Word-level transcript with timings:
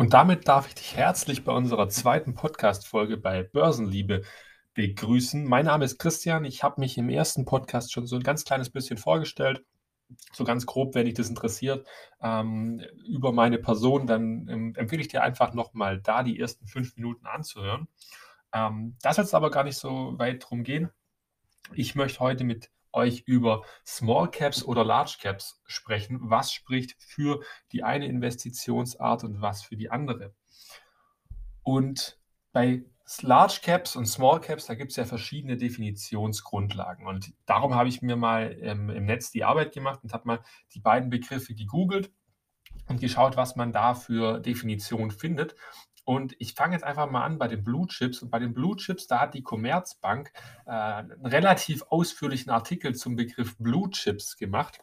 Und 0.00 0.14
damit 0.14 0.48
darf 0.48 0.66
ich 0.66 0.74
dich 0.74 0.96
herzlich 0.96 1.44
bei 1.44 1.52
unserer 1.52 1.90
zweiten 1.90 2.32
Podcast-Folge 2.32 3.18
bei 3.18 3.42
Börsenliebe 3.42 4.22
begrüßen. 4.72 5.44
Mein 5.44 5.66
Name 5.66 5.84
ist 5.84 5.98
Christian. 5.98 6.46
Ich 6.46 6.62
habe 6.62 6.80
mich 6.80 6.96
im 6.96 7.10
ersten 7.10 7.44
Podcast 7.44 7.92
schon 7.92 8.06
so 8.06 8.16
ein 8.16 8.22
ganz 8.22 8.46
kleines 8.46 8.70
bisschen 8.70 8.96
vorgestellt. 8.96 9.62
So 10.32 10.44
ganz 10.44 10.64
grob, 10.64 10.94
wenn 10.94 11.04
dich 11.04 11.12
das 11.12 11.28
interessiert, 11.28 11.86
ähm, 12.22 12.82
über 13.06 13.32
meine 13.32 13.58
Person, 13.58 14.06
dann 14.06 14.48
ähm, 14.48 14.74
empfehle 14.74 15.02
ich 15.02 15.08
dir 15.08 15.22
einfach 15.22 15.52
nochmal 15.52 16.00
da 16.00 16.22
die 16.22 16.40
ersten 16.40 16.66
fünf 16.66 16.96
Minuten 16.96 17.26
anzuhören. 17.26 17.86
Ähm, 18.54 18.96
das 19.02 19.16
soll 19.16 19.26
es 19.26 19.34
aber 19.34 19.50
gar 19.50 19.64
nicht 19.64 19.76
so 19.76 20.14
weit 20.18 20.46
drum 20.48 20.62
gehen. 20.62 20.88
Ich 21.74 21.94
möchte 21.94 22.20
heute 22.20 22.44
mit 22.44 22.70
euch 22.92 23.22
über 23.26 23.62
Small 23.86 24.30
Caps 24.30 24.64
oder 24.64 24.84
Large 24.84 25.18
Caps 25.20 25.60
sprechen. 25.66 26.18
Was 26.22 26.52
spricht 26.52 26.96
für 27.02 27.40
die 27.72 27.82
eine 27.82 28.06
Investitionsart 28.06 29.24
und 29.24 29.40
was 29.40 29.62
für 29.62 29.76
die 29.76 29.90
andere? 29.90 30.34
Und 31.62 32.18
bei 32.52 32.84
Large 33.22 33.60
Caps 33.62 33.96
und 33.96 34.06
Small 34.06 34.40
Caps, 34.40 34.66
da 34.66 34.74
gibt 34.74 34.92
es 34.92 34.96
ja 34.96 35.04
verschiedene 35.04 35.56
Definitionsgrundlagen. 35.56 37.06
Und 37.06 37.32
darum 37.44 37.74
habe 37.74 37.88
ich 37.88 38.02
mir 38.02 38.16
mal 38.16 38.56
ähm, 38.60 38.88
im 38.90 39.04
Netz 39.04 39.30
die 39.30 39.44
Arbeit 39.44 39.72
gemacht 39.72 40.00
und 40.02 40.12
habe 40.12 40.26
mal 40.26 40.40
die 40.74 40.80
beiden 40.80 41.10
Begriffe 41.10 41.54
gegoogelt 41.54 42.12
und 42.86 43.00
geschaut, 43.00 43.36
was 43.36 43.56
man 43.56 43.72
da 43.72 43.94
für 43.94 44.38
Definitionen 44.38 45.10
findet. 45.10 45.54
Und 46.04 46.34
ich 46.38 46.54
fange 46.54 46.74
jetzt 46.74 46.84
einfach 46.84 47.10
mal 47.10 47.24
an 47.24 47.38
bei 47.38 47.48
den 47.48 47.62
Blue 47.62 47.86
Chips. 47.86 48.22
Und 48.22 48.30
bei 48.30 48.38
den 48.38 48.54
Blue 48.54 48.76
Chips, 48.76 49.06
da 49.06 49.20
hat 49.20 49.34
die 49.34 49.42
Commerzbank 49.42 50.32
äh, 50.66 50.70
einen 50.70 51.26
relativ 51.26 51.82
ausführlichen 51.88 52.50
Artikel 52.50 52.94
zum 52.94 53.16
Begriff 53.16 53.56
Blue 53.58 53.90
Chips 53.90 54.36
gemacht. 54.36 54.80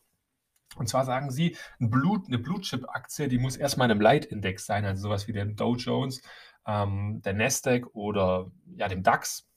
Und 0.75 0.87
zwar 0.87 1.05
sagen 1.05 1.31
sie, 1.31 1.55
ein 1.79 1.89
Blue, 1.89 2.21
eine 2.27 2.37
Blue 2.37 2.61
Chip 2.61 2.85
Aktie, 2.89 3.27
die 3.27 3.39
muss 3.39 3.57
erstmal 3.57 3.87
in 3.87 3.91
einem 3.91 4.01
Leitindex 4.01 4.65
sein, 4.65 4.85
also 4.85 5.03
sowas 5.03 5.27
wie 5.27 5.33
dem 5.33 5.55
Dow 5.55 5.75
Jones, 5.75 6.21
ähm, 6.65 7.21
der 7.23 7.33
Nasdaq 7.33 7.87
oder 7.95 8.51
ja, 8.75 8.87
dem 8.87 9.01
DAX, 9.01 9.47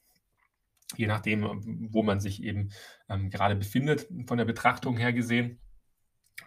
je 0.96 1.06
nachdem, 1.06 1.90
wo 1.92 2.02
man 2.02 2.20
sich 2.20 2.42
eben 2.42 2.70
ähm, 3.08 3.30
gerade 3.30 3.56
befindet, 3.56 4.08
von 4.26 4.38
der 4.38 4.44
Betrachtung 4.44 4.96
her 4.96 5.12
gesehen. 5.12 5.60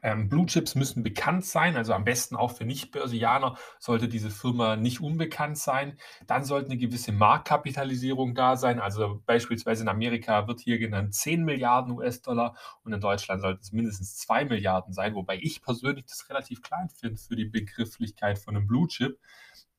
Ähm, 0.02 0.30
Blue 0.30 0.46
Chips 0.46 0.76
müssen 0.76 1.04
bekannt 1.04 1.46
sein, 1.46 1.78
also 1.78 1.94
am 1.94 2.04
besten 2.04 2.36
auch 2.36 2.52
für 2.52 2.66
Nicht-Börsianer 2.66 3.58
sollte 3.80 4.08
diese 4.08 4.30
Firma 4.30 4.76
nicht 4.76 5.02
unbekannt 5.02 5.58
sein. 5.58 5.98
Dann 6.28 6.44
sollte 6.44 6.72
eine 6.72 6.78
gewisse 6.78 7.12
Marktkapitalisierung 7.12 8.36
da 8.36 8.56
sein, 8.56 8.80
also 8.80 9.22
beispielsweise 9.26 9.84
in 9.84 9.90
Amerika 9.90 10.48
wird 10.48 10.60
hier 10.60 10.80
genannt 10.80 11.14
10 11.14 11.44
Milliarden 11.44 11.94
US-Dollar 11.94 12.56
und 12.84 12.94
in 12.94 13.02
Deutschland 13.02 13.42
sollte 13.42 13.62
es 13.62 13.72
mindestens 13.72 14.18
2 14.18 14.46
Milliarden 14.46 14.94
sein, 14.94 15.16
wobei 15.16 15.38
ich 15.42 15.62
persönlich 15.62 16.06
das 16.06 16.30
relativ 16.30 16.62
klein 16.62 16.90
finde 16.90 17.18
für 17.18 17.36
die 17.36 17.46
Begrifflichkeit 17.46 18.40
von 18.40 18.56
einem 18.56 18.68
Blue 18.68 18.88
Chip. 18.88 19.20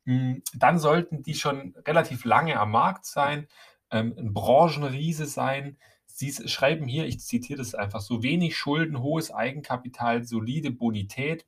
Hm, 0.06 0.42
dann 0.54 0.78
sollten 0.78 1.22
die 1.22 1.34
schon 1.34 1.74
relativ 1.86 2.24
lange 2.24 2.58
am 2.58 2.70
Markt 2.70 3.06
sein, 3.06 3.48
ähm, 3.90 4.14
ein 4.18 4.34
Branchenriese 4.34 5.26
sein, 5.26 5.78
Sie 6.16 6.32
schreiben 6.32 6.86
hier, 6.86 7.06
ich 7.06 7.18
zitiere 7.18 7.58
das 7.58 7.74
einfach 7.74 8.00
so, 8.00 8.22
wenig 8.22 8.56
Schulden, 8.56 9.02
hohes 9.02 9.32
Eigenkapital, 9.32 10.22
solide 10.22 10.70
Bonität, 10.70 11.44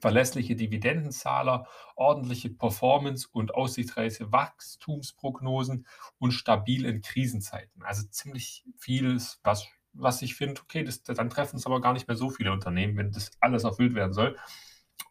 verlässliche 0.00 0.56
Dividendenzahler, 0.56 1.66
ordentliche 1.94 2.48
Performance 2.48 3.28
und 3.30 3.54
aussichtsreiche 3.54 4.32
Wachstumsprognosen 4.32 5.86
und 6.18 6.32
stabil 6.32 6.86
in 6.86 7.02
Krisenzeiten. 7.02 7.82
Also 7.82 8.06
ziemlich 8.08 8.64
vieles, 8.78 9.38
was, 9.44 9.68
was 9.92 10.22
ich 10.22 10.34
finde, 10.34 10.62
okay, 10.62 10.82
das, 10.82 11.02
dann 11.02 11.28
treffen 11.28 11.56
es 11.56 11.66
aber 11.66 11.82
gar 11.82 11.92
nicht 11.92 12.08
mehr 12.08 12.16
so 12.16 12.30
viele 12.30 12.52
Unternehmen, 12.52 12.96
wenn 12.96 13.12
das 13.12 13.32
alles 13.40 13.64
erfüllt 13.64 13.94
werden 13.94 14.14
soll. 14.14 14.38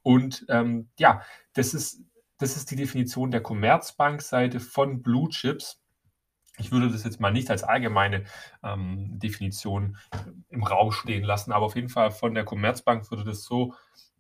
Und 0.02 0.48
ähm, 0.50 0.90
ja, 0.98 1.22
das 1.54 1.76
ist, 1.76 2.02
das 2.40 2.58
ist 2.58 2.72
die 2.72 2.76
Definition 2.76 3.30
der 3.30 3.44
Commerzbank-Seite 3.44 4.60
von 4.60 5.04
Blue 5.04 5.30
Chips. 5.30 5.83
Ich 6.58 6.72
würde 6.72 6.90
das 6.90 7.04
jetzt 7.04 7.20
mal 7.20 7.32
nicht 7.32 7.50
als 7.50 7.64
allgemeine 7.64 8.26
ähm, 8.64 9.20
Definition 9.20 9.98
im 10.50 10.64
Raum 10.64 10.92
stehen 10.92 11.24
lassen, 11.24 11.52
aber 11.52 11.66
auf 11.66 11.76
jeden 11.76 11.90
Fall 11.90 12.12
von 12.12 12.36
der 12.36 12.46
Commerzbank 12.46 13.10
würde 13.10 13.24
das 13.24 13.44
so 13.44 13.74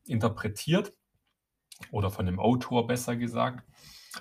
interpretiert 0.05 0.93
oder 1.91 2.09
von 2.09 2.25
dem 2.25 2.39
Autor 2.39 2.87
besser 2.87 3.15
gesagt. 3.15 3.63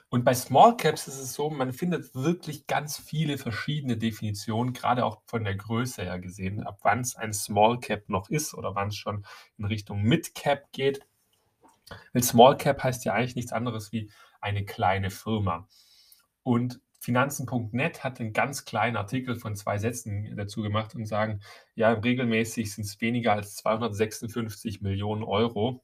Und 0.08 0.24
bei 0.24 0.34
Small 0.34 0.76
Caps 0.76 1.06
ist 1.06 1.18
es 1.18 1.34
so, 1.34 1.50
man 1.50 1.72
findet 1.72 2.14
wirklich 2.14 2.66
ganz 2.66 2.98
viele 2.98 3.36
verschiedene 3.36 3.96
Definitionen, 3.98 4.72
gerade 4.72 5.04
auch 5.04 5.22
von 5.26 5.44
der 5.44 5.54
Größe 5.54 6.02
her 6.02 6.18
gesehen, 6.18 6.62
ab 6.62 6.78
wann 6.82 7.00
es 7.00 7.16
ein 7.16 7.32
Small 7.32 7.78
Cap 7.78 8.08
noch 8.08 8.30
ist 8.30 8.54
oder 8.54 8.74
wann 8.74 8.88
es 8.88 8.96
schon 8.96 9.26
in 9.58 9.66
Richtung 9.66 10.02
Mid 10.02 10.34
Cap 10.34 10.72
geht. 10.72 11.06
Weil 12.12 12.22
Small 12.22 12.56
Cap 12.56 12.82
heißt 12.82 13.04
ja 13.04 13.12
eigentlich 13.12 13.36
nichts 13.36 13.52
anderes 13.52 13.92
wie 13.92 14.10
eine 14.40 14.64
kleine 14.64 15.10
Firma. 15.10 15.68
Und 16.42 16.80
Finanzen.net 17.02 18.04
hat 18.04 18.20
einen 18.20 18.32
ganz 18.32 18.64
kleinen 18.64 18.96
Artikel 18.96 19.34
von 19.34 19.56
zwei 19.56 19.76
Sätzen 19.76 20.36
dazu 20.36 20.62
gemacht 20.62 20.94
und 20.94 21.04
sagen, 21.04 21.40
ja, 21.74 21.90
regelmäßig 21.90 22.72
sind 22.72 22.84
es 22.84 23.00
weniger 23.00 23.32
als 23.32 23.56
256 23.56 24.82
Millionen 24.82 25.24
Euro. 25.24 25.82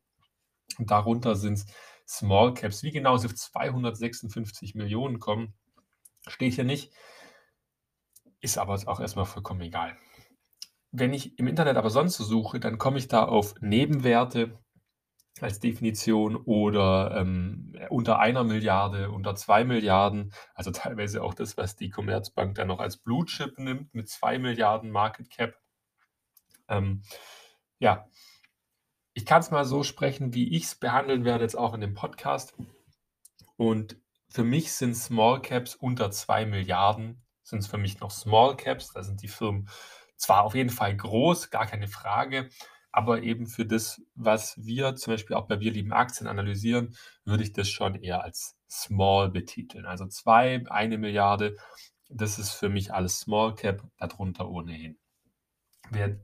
Und 0.78 0.93
darunter 0.93 1.34
sind 1.34 1.55
es 1.55 1.67
Small 2.07 2.55
Caps. 2.55 2.84
Wie 2.84 2.93
genau 2.93 3.17
sie 3.17 3.27
auf 3.27 3.34
256 3.34 4.77
Millionen 4.77 5.19
kommen, 5.19 5.55
steht 6.28 6.55
hier 6.55 6.62
nicht. 6.62 6.93
Ist 8.41 8.57
aber 8.57 8.75
auch 8.87 9.01
erstmal 9.01 9.27
vollkommen 9.27 9.62
egal. 9.62 9.97
Wenn 10.93 11.12
ich 11.12 11.37
im 11.37 11.49
Internet 11.49 11.77
aber 11.77 11.91
sonst 11.91 12.17
so 12.17 12.23
suche, 12.23 12.61
dann 12.61 12.78
komme 12.78 12.99
ich 12.99 13.09
da 13.09 13.25
auf 13.25 13.57
Nebenwerte, 13.61 14.57
als 15.43 15.60
Definition 15.60 16.37
oder 16.37 17.16
ähm, 17.16 17.76
unter 17.91 18.19
einer 18.19 18.44
Milliarde, 18.44 19.10
unter 19.10 19.34
zwei 19.34 19.65
Milliarden, 19.65 20.32
also 20.54 20.71
teilweise 20.71 21.22
auch 21.22 21.34
das, 21.34 21.56
was 21.56 21.76
die 21.76 21.91
Commerzbank 21.91 22.54
dann 22.54 22.69
noch 22.69 22.81
als 22.81 22.97
Blue 22.97 23.25
Chip 23.25 23.59
nimmt 23.59 23.94
mit 23.94 24.09
zwei 24.09 24.38
Milliarden 24.38 24.91
Market 24.91 25.31
Cap. 25.31 25.59
Ähm, 26.69 27.03
ja, 27.78 28.09
ich 29.15 29.27
kann 29.27 29.41
es 29.41 29.50
mal 29.50 29.65
so 29.65 29.82
sprechen, 29.82 30.34
wie 30.34 30.54
ich 30.56 30.65
es 30.65 30.75
behandeln 30.75 31.25
werde, 31.25 31.44
jetzt 31.44 31.59
auch 31.59 31.75
in 31.75 31.81
dem 31.81 31.94
Podcast. 31.94 32.54
Und 33.56 34.00
für 34.28 34.44
mich 34.44 34.72
sind 34.72 34.94
Small 34.94 35.43
Caps 35.43 35.75
unter 35.75 36.10
zwei 36.10 36.47
Milliarden, 36.47 37.22
sind 37.43 37.60
es 37.60 37.66
für 37.66 37.78
mich 37.78 37.98
noch 38.00 38.10
Small 38.10 38.56
Caps. 38.56 38.93
Da 38.93 39.03
sind 39.03 39.22
die 39.22 39.28
Firmen 39.28 39.69
zwar 40.16 40.44
auf 40.44 40.54
jeden 40.54 40.71
Fall 40.71 40.97
groß, 40.97 41.50
gar 41.50 41.66
keine 41.66 41.88
Frage, 41.88 42.48
aber 42.93 43.22
eben 43.22 43.47
für 43.47 43.66
das, 43.66 44.03
was 44.15 44.56
wir 44.65 44.97
zum 44.97 45.15
Beispiel 45.15 45.37
auch 45.37 45.47
bei 45.47 45.60
Wir 45.60 45.72
lieben 45.72 45.93
Aktien 45.93 46.26
analysieren, 46.26 46.97
würde 47.25 47.43
ich 47.43 47.53
das 47.53 47.69
schon 47.69 47.94
eher 47.94 48.25
als 48.25 48.56
Small 48.71 49.31
betiteln. 49.31 49.87
Also 49.87 50.06
zwei, 50.06 50.65
eine 50.69 50.98
Milliarde, 50.98 51.56
das 52.09 52.38
ist 52.38 52.53
für 52.53 52.69
mich 52.69 52.93
alles 52.93 53.21
Small 53.21 53.54
Cap, 53.54 53.82
darunter 53.98 54.48
ohnehin. 54.48 54.98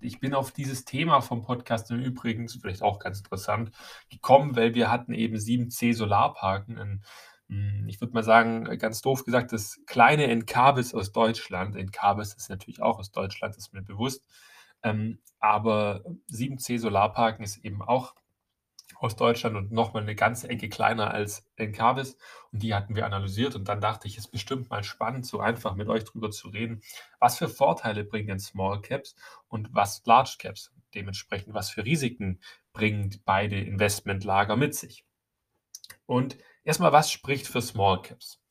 Ich 0.01 0.21
bin 0.21 0.35
auf 0.35 0.51
dieses 0.51 0.85
Thema 0.85 1.23
vom 1.23 1.43
Podcast 1.43 1.91
im 1.91 2.01
Übrigen, 2.01 2.49
vielleicht 2.49 2.83
auch 2.83 2.99
ganz 2.99 3.19
interessant, 3.19 3.71
gekommen, 4.11 4.57
weil 4.57 4.75
wir 4.75 4.91
hatten 4.91 5.15
eben 5.15 5.37
7C 5.37 5.95
Solarparken. 5.95 7.03
Hm, 7.49 7.87
ich 7.89 8.01
würde 8.01 8.15
mal 8.15 8.23
sagen, 8.23 8.65
ganz 8.79 9.01
doof 9.01 9.25
gesagt, 9.25 9.53
das 9.53 9.81
kleine 9.87 10.27
Encarvis 10.27 10.95
aus 10.95 11.13
Deutschland. 11.13 11.77
Encarvis 11.77 12.35
ist 12.35 12.51
natürlich 12.51 12.83
auch 12.83 12.99
aus 12.99 13.11
Deutschland, 13.11 13.57
ist 13.57 13.73
mir 13.73 13.83
bewusst. 13.83 14.27
Ähm, 14.85 15.19
aber 15.41 16.05
7C 16.31 16.79
Solarparken 16.79 17.45
ist 17.45 17.65
eben 17.65 17.83
auch 17.83 18.15
aus 18.97 19.17
Deutschland 19.17 19.57
und 19.57 19.73
nochmal 19.73 20.03
eine 20.03 20.15
ganze 20.15 20.49
Ecke 20.49 20.69
kleiner 20.69 21.13
als 21.13 21.47
Encarvis. 21.57 22.17
Und 22.53 22.63
die 22.63 22.75
hatten 22.75 22.95
wir 22.95 23.07
analysiert. 23.07 23.55
Und 23.57 23.69
dann 23.69 23.81
dachte 23.81 24.07
ich, 24.07 24.17
es 24.17 24.27
ist 24.27 24.31
bestimmt 24.31 24.71
mal 24.71 24.85
spannend, 24.85 25.27
so 25.27 25.41
einfach 25.41 25.75
mit 25.75 25.89
euch 25.89 26.05
drüber 26.05 26.31
zu 26.31 26.49
reden. 26.49 26.83
Was 27.19 27.39
für 27.39 27.49
Vorteile 27.49 28.05
bringen 28.05 28.29
denn 28.29 28.39
Small 28.39 28.81
Caps 28.81 29.17
und 29.49 29.69
was 29.73 30.05
Large 30.07 30.37
Caps? 30.39 30.73
Dementsprechend, 30.95 31.55
was 31.55 31.71
für 31.71 31.85
Risiken 31.85 32.41
bringen 32.73 33.21
beide 33.25 33.61
Investmentlager 33.61 34.57
mit 34.57 34.75
sich? 34.75 35.05
Und 36.07 36.39
erstmal, 36.63 36.93
was 36.93 37.11
spricht 37.11 37.47
für 37.47 37.63
Small 37.63 38.01
Caps? 38.03 38.44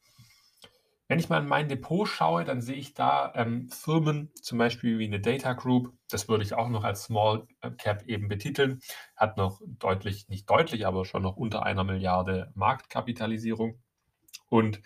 Wenn 1.07 1.19
ich 1.19 1.29
mal 1.29 1.41
in 1.41 1.47
mein 1.47 1.67
Depot 1.67 2.07
schaue, 2.07 2.45
dann 2.45 2.61
sehe 2.61 2.77
ich 2.77 2.94
da 2.94 3.33
ähm, 3.35 3.69
Firmen, 3.69 4.31
zum 4.41 4.57
Beispiel 4.57 5.00
wie 5.00 5.05
eine 5.05 5.19
Data 5.19 5.53
Group, 5.53 5.94
das 6.09 6.29
würde 6.29 6.44
ich 6.44 6.53
auch 6.53 6.69
noch 6.69 6.83
als 6.83 7.03
Small 7.03 7.45
Cap 7.77 8.03
eben 8.03 8.29
betiteln, 8.29 8.79
hat 9.15 9.38
noch 9.38 9.61
deutlich, 9.65 10.29
nicht 10.29 10.50
deutlich, 10.50 10.88
aber 10.88 11.03
schon 11.05 11.23
noch 11.23 11.35
unter 11.35 11.63
einer 11.63 11.83
Milliarde 11.83 12.51
Marktkapitalisierung. 12.55 13.81
Und 14.50 14.81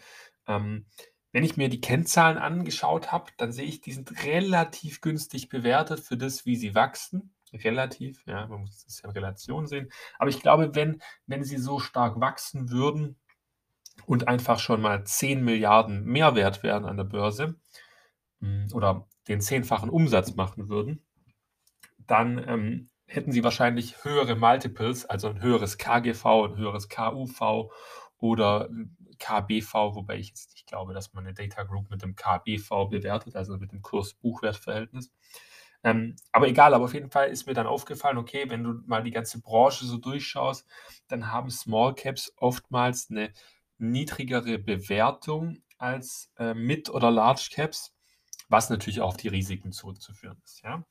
ähm, 0.48 0.88
wenn 1.32 1.44
ich 1.44 1.58
mir 1.58 1.70
die 1.70 1.82
Kennzahlen 1.82 2.38
angeschaut 2.38 3.12
habe, 3.12 3.32
dann 3.38 3.52
sehe 3.52 3.66
ich, 3.66 3.82
die 3.82 3.92
sind 3.92 4.24
relativ 4.26 5.02
günstig 5.02 5.50
bewertet 5.50 6.00
für 6.00 6.18
das, 6.18 6.46
wie 6.46 6.56
sie 6.56 6.74
wachsen. 6.74 7.34
Relativ, 7.54 8.26
ja, 8.26 8.48
man 8.48 8.62
muss 8.62 8.84
das 8.86 9.02
ja 9.02 9.10
in 9.10 9.14
Relation 9.14 9.68
sehen. 9.68 9.90
Aber 10.18 10.30
ich 10.30 10.42
glaube, 10.42 10.74
wenn, 10.74 11.02
wenn 11.28 11.44
sie 11.44 11.58
so 11.58 11.80
stark 11.80 12.20
wachsen 12.20 12.72
würden, 12.72 13.18
und 14.06 14.28
einfach 14.28 14.60
schon 14.60 14.82
mal 14.82 15.04
10 15.04 15.44
Milliarden 15.44 16.06
mehr 16.06 16.36
wert 16.36 16.64
wären 16.64 16.86
an 16.86 16.98
der 16.98 17.04
Börse 17.04 17.56
hm, 18.42 18.68
oder 18.74 19.08
den 19.28 19.42
zehnfachen 19.42 19.90
Umsatz 19.90 20.36
machen 20.36 20.70
würden, 20.70 21.06
dann 22.06 22.44
ähm, 22.48 22.90
hätten 23.06 23.32
sie 23.32 23.44
wahrscheinlich 23.44 24.04
höhere 24.04 24.36
Multiples, 24.36 25.06
also 25.06 25.30
ein 25.30 25.42
höheres 25.42 25.78
KGV, 25.78 26.26
ein 26.26 26.58
höheres 26.58 26.90
KUV 26.90 27.72
oder 28.20 28.70
KBV, 29.20 29.74
wobei 29.96 30.18
ich 30.18 30.30
jetzt 30.30 30.52
nicht 30.54 30.68
glaube, 30.68 30.94
dass 30.94 31.14
man 31.14 31.26
eine 31.26 31.34
Data 31.34 31.64
Group 31.64 31.90
mit 31.90 32.02
dem 32.02 32.16
KBV 32.16 32.90
bewertet, 32.90 33.36
also 33.36 33.58
mit 33.58 33.72
dem 33.72 33.82
Kurs-Buchwert-Verhältnis. 33.82 35.12
Ähm, 35.84 36.16
aber 36.32 36.48
egal, 36.48 36.74
aber 36.74 36.86
auf 36.86 36.94
jeden 36.94 37.12
Fall 37.12 37.30
ist 37.30 37.46
mir 37.48 37.54
dann 37.54 37.68
aufgefallen, 37.68 38.18
okay, 38.18 38.50
wenn 38.50 38.64
du 38.64 38.82
mal 38.86 39.04
die 39.04 39.12
ganze 39.12 39.42
Branche 39.42 39.86
so 39.86 39.98
durchschaust, 39.98 40.68
dann 41.08 41.32
haben 41.32 41.50
Small 41.50 41.94
Caps 41.94 42.34
oftmals 42.38 43.10
eine 43.10 43.32
niedrigere 43.78 44.58
Bewertung 44.58 45.62
als 45.78 46.32
äh, 46.38 46.54
Mid- 46.54 46.90
oder 46.90 47.12
Large 47.12 47.50
Caps, 47.54 47.94
was 48.50 48.70
natürlich 48.70 49.02
auch 49.02 49.10
auf 49.10 49.18
die 49.18 49.28
Risiken 49.28 49.72
zurückzuführen 49.72 50.42
ist. 50.44 50.62
Ja? 50.64 50.84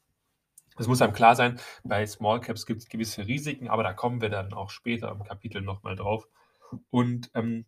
Es 0.79 0.87
muss 0.87 1.01
einem 1.01 1.13
klar 1.13 1.35
sein, 1.37 1.59
bei 1.85 2.07
Small 2.07 2.41
Caps 2.41 2.67
gibt 2.67 2.83
es 2.83 2.89
gewisse 2.89 3.27
Risiken, 3.27 3.69
aber 3.69 3.83
da 3.83 3.93
kommen 3.93 4.21
wir 4.21 4.29
dann 4.29 4.53
auch 4.53 4.71
später 4.71 5.11
im 5.11 5.25
Kapitel 5.25 5.63
nochmal 5.63 5.97
drauf. 5.97 6.29
Und 6.91 7.31
ähm, 7.35 7.65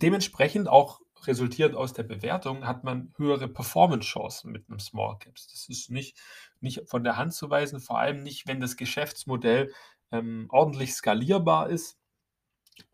dementsprechend 0.00 0.68
auch 0.68 1.00
resultierend 1.24 1.74
aus 1.74 1.92
der 1.92 2.04
Bewertung 2.04 2.66
hat 2.66 2.84
man 2.84 3.12
höhere 3.16 3.48
Performance-Chancen 3.48 4.52
mit 4.52 4.68
einem 4.68 4.78
Small 4.78 5.18
Caps. 5.18 5.48
Das 5.48 5.68
ist 5.68 5.90
nicht, 5.90 6.16
nicht 6.60 6.88
von 6.88 7.02
der 7.02 7.16
Hand 7.16 7.34
zu 7.34 7.50
weisen, 7.50 7.80
vor 7.80 7.98
allem 7.98 8.22
nicht, 8.22 8.46
wenn 8.46 8.60
das 8.60 8.76
Geschäftsmodell 8.76 9.72
ähm, 10.12 10.46
ordentlich 10.50 10.94
skalierbar 10.94 11.68
ist 11.68 11.98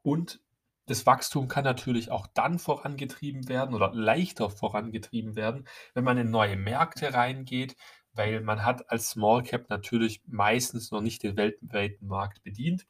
und 0.02 0.40
das 0.86 1.06
Wachstum 1.06 1.48
kann 1.48 1.64
natürlich 1.64 2.10
auch 2.10 2.26
dann 2.26 2.58
vorangetrieben 2.58 3.48
werden 3.48 3.74
oder 3.74 3.92
leichter 3.94 4.50
vorangetrieben 4.50 5.36
werden, 5.36 5.66
wenn 5.94 6.04
man 6.04 6.18
in 6.18 6.30
neue 6.30 6.56
Märkte 6.56 7.14
reingeht, 7.14 7.76
weil 8.12 8.40
man 8.40 8.64
hat 8.64 8.90
als 8.90 9.10
Small 9.10 9.42
Cap 9.42 9.70
natürlich 9.70 10.22
meistens 10.26 10.90
noch 10.90 11.00
nicht 11.00 11.22
den 11.22 11.36
weltweiten 11.36 12.06
Markt 12.06 12.42
bedient. 12.42 12.86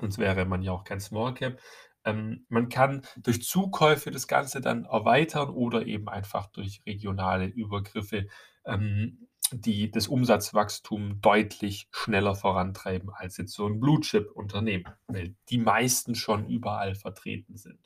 Sonst 0.00 0.18
wäre 0.18 0.44
man 0.46 0.62
ja 0.62 0.72
auch 0.72 0.84
kein 0.84 1.00
Small 1.00 1.34
Cap. 1.34 1.60
Ähm, 2.04 2.46
man 2.48 2.68
kann 2.68 3.02
durch 3.16 3.42
Zukäufe 3.42 4.10
das 4.10 4.26
Ganze 4.26 4.60
dann 4.60 4.84
erweitern 4.84 5.50
oder 5.50 5.86
eben 5.86 6.08
einfach 6.08 6.48
durch 6.48 6.82
regionale 6.86 7.46
Übergriffe 7.46 8.26
ähm, 8.64 9.28
die 9.50 9.90
das 9.90 10.08
Umsatzwachstum 10.08 11.20
deutlich 11.20 11.88
schneller 11.90 12.34
vorantreiben 12.34 13.10
als 13.10 13.36
jetzt 13.36 13.52
so 13.52 13.66
ein 13.66 13.80
Blue 13.80 14.00
Chip 14.00 14.30
Unternehmen, 14.32 14.92
weil 15.08 15.34
die 15.48 15.58
meisten 15.58 16.14
schon 16.14 16.46
überall 16.48 16.94
vertreten 16.94 17.56
sind. 17.56 17.78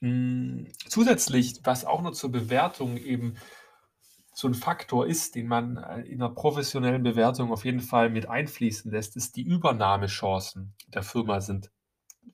Hm, 0.00 0.68
zusätzlich, 0.86 1.60
was 1.64 1.84
auch 1.84 2.02
noch 2.02 2.12
zur 2.12 2.30
Bewertung 2.30 2.96
eben 2.96 3.34
so 4.32 4.46
ein 4.46 4.54
Faktor 4.54 5.06
ist, 5.06 5.34
den 5.34 5.48
man 5.48 5.78
äh, 5.78 6.02
in 6.02 6.22
einer 6.22 6.32
professionellen 6.32 7.02
Bewertung 7.02 7.50
auf 7.50 7.64
jeden 7.64 7.80
Fall 7.80 8.08
mit 8.08 8.28
einfließen 8.28 8.90
lässt, 8.90 9.16
ist 9.16 9.34
die 9.34 9.42
Übernahmechancen 9.42 10.74
der 10.86 11.02
Firma 11.02 11.40
sind 11.40 11.72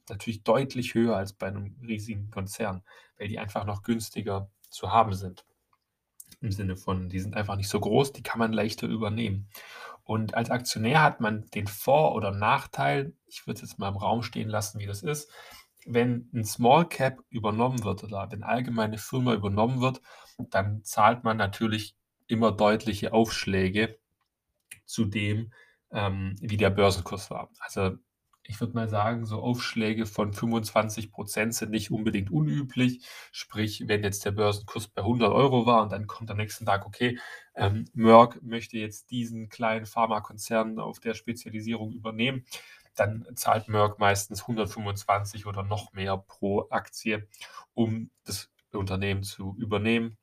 natürlich 0.09 0.43
deutlich 0.43 0.95
höher 0.95 1.17
als 1.17 1.33
bei 1.33 1.47
einem 1.47 1.77
riesigen 1.83 2.31
Konzern, 2.31 2.83
weil 3.19 3.29
die 3.29 3.39
einfach 3.39 3.65
noch 3.65 3.83
günstiger 3.83 4.51
zu 4.69 4.93
haben 4.93 5.15
sind. 5.15 5.47
Im 6.45 6.53
Sinne 6.53 6.77
von, 6.77 7.09
die 7.09 7.21
sind 7.21 7.37
einfach 7.37 7.57
nicht 7.57 7.71
so 7.71 7.81
groß, 7.81 8.13
die 8.13 8.23
kann 8.23 8.39
man 8.39 8.53
leichter 8.53 8.87
übernehmen. 8.87 9.49
Und 10.05 10.35
als 10.35 10.51
Aktionär 10.51 11.03
hat 11.03 11.21
man 11.21 11.47
den 11.55 11.67
Vor- 11.67 12.15
oder 12.15 12.31
Nachteil, 12.31 13.15
ich 13.27 13.47
würde 13.47 13.57
es 13.57 13.63
jetzt 13.63 13.79
mal 13.79 13.89
im 13.89 13.97
Raum 13.97 14.23
stehen 14.23 14.51
lassen, 14.51 14.79
wie 14.79 14.87
das 14.87 15.03
ist, 15.03 15.31
wenn 15.87 16.29
ein 16.35 16.45
Small 16.45 16.87
Cap 16.87 17.21
übernommen 17.31 17.83
wird 17.83 18.05
oder 18.05 18.31
wenn 18.31 18.43
allgemein 18.43 18.91
eine 18.91 18.99
Firma 18.99 19.33
übernommen 19.33 19.81
wird, 19.81 20.03
dann 20.51 20.85
zahlt 20.85 21.25
man 21.25 21.39
natürlich 21.39 21.97
immer 22.27 22.53
deutliche 22.53 23.15
Aufschläge 23.15 23.99
zu 24.85 25.07
dem, 25.07 25.51
ähm, 25.93 26.37
wie 26.41 26.59
der 26.59 26.71
Börsenkurs 26.71 27.31
war. 27.31 27.51
Also 27.61 27.97
ich 28.47 28.61
würde 28.61 28.75
mal 28.75 28.89
sagen, 28.89 29.25
so 29.25 29.41
Aufschläge 29.41 30.07
von 30.07 30.33
25 30.33 31.11
Prozent 31.11 31.55
sind 31.55 31.71
nicht 31.71 31.91
unbedingt 31.91 32.31
unüblich. 32.31 33.07
Sprich, 33.33 33.85
wenn 33.87 34.05
jetzt 34.05 34.25
der 34.25 34.33
Börsenkurs 34.33 34.89
bei 34.89 35.03
100 35.03 35.33
Euro 35.33 35.67
war 35.67 35.83
und 35.83 35.93
dann 35.93 36.07
kommt 36.07 36.31
am 36.31 36.37
nächsten 36.37 36.67
Tag, 36.67 36.87
okay, 36.87 37.19
ähm, 37.55 37.87
Merck 37.95 38.43
möchte 38.43 38.77
jetzt 38.79 39.11
diesen 39.11 39.49
kleinen 39.49 39.87
Pharmakonzern 39.87 40.79
auf 40.79 41.01
der 41.01 41.15
Spezialisierung 41.15 41.93
übernehmen, 41.93 42.45
dann 42.95 43.27
zahlt 43.35 43.69
Merck 43.69 43.99
meistens 43.99 44.43
125 44.43 45.47
oder 45.47 45.63
noch 45.63 45.93
mehr 45.93 46.17
pro 46.19 46.69
Aktie, 46.71 47.27
um 47.73 48.11
das 48.25 48.51
Unternehmen 48.73 49.23
zu 49.23 49.57
übernehmen 49.59 50.19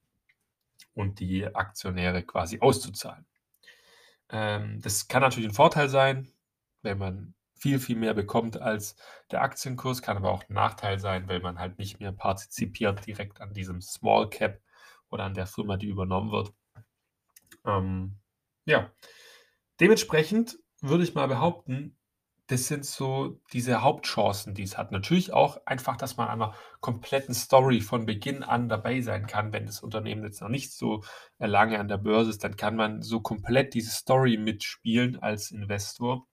und 0.93 1.19
die 1.19 1.45
Aktionäre 1.47 2.23
quasi 2.23 2.59
auszuzahlen. 2.59 3.25
Ähm, 4.29 4.79
das 4.81 5.07
kann 5.07 5.21
natürlich 5.21 5.49
ein 5.49 5.55
Vorteil 5.55 5.89
sein, 5.89 6.31
wenn 6.81 6.97
man 6.97 7.33
viel, 7.61 7.79
viel 7.79 7.95
mehr 7.95 8.15
bekommt 8.15 8.59
als 8.59 8.95
der 9.29 9.43
Aktienkurs, 9.43 10.01
kann 10.01 10.17
aber 10.17 10.31
auch 10.31 10.43
ein 10.49 10.53
Nachteil 10.53 10.97
sein, 10.97 11.27
weil 11.27 11.39
man 11.39 11.59
halt 11.59 11.77
nicht 11.77 11.99
mehr 11.99 12.11
partizipiert 12.11 13.05
direkt 13.05 13.39
an 13.39 13.53
diesem 13.53 13.81
Small 13.81 14.29
Cap 14.29 14.59
oder 15.11 15.25
an 15.25 15.35
der 15.35 15.45
Firma, 15.45 15.77
die 15.77 15.87
übernommen 15.87 16.31
wird. 16.31 16.53
Ähm, 17.65 18.17
ja, 18.65 18.91
dementsprechend 19.79 20.57
würde 20.81 21.03
ich 21.03 21.13
mal 21.13 21.27
behaupten, 21.27 21.95
das 22.47 22.67
sind 22.67 22.83
so 22.83 23.39
diese 23.53 23.81
Hauptchancen, 23.81 24.55
die 24.55 24.63
es 24.63 24.77
hat. 24.77 24.91
Natürlich 24.91 25.31
auch 25.31 25.63
einfach, 25.65 25.95
dass 25.95 26.17
man 26.17 26.27
an 26.27 26.41
einer 26.41 26.55
kompletten 26.81 27.35
Story 27.35 27.79
von 27.79 28.05
Beginn 28.05 28.43
an 28.43 28.67
dabei 28.67 29.01
sein 29.01 29.27
kann. 29.27 29.53
Wenn 29.53 29.67
das 29.67 29.81
Unternehmen 29.81 30.23
jetzt 30.23 30.41
noch 30.41 30.49
nicht 30.49 30.73
so 30.73 31.03
lange 31.37 31.79
an 31.79 31.87
der 31.87 31.97
Börse 31.97 32.31
ist, 32.31 32.43
dann 32.43 32.57
kann 32.57 32.75
man 32.75 33.03
so 33.03 33.21
komplett 33.21 33.73
diese 33.75 33.91
Story 33.91 34.37
mitspielen 34.37 35.17
als 35.19 35.51
Investor. 35.51 36.27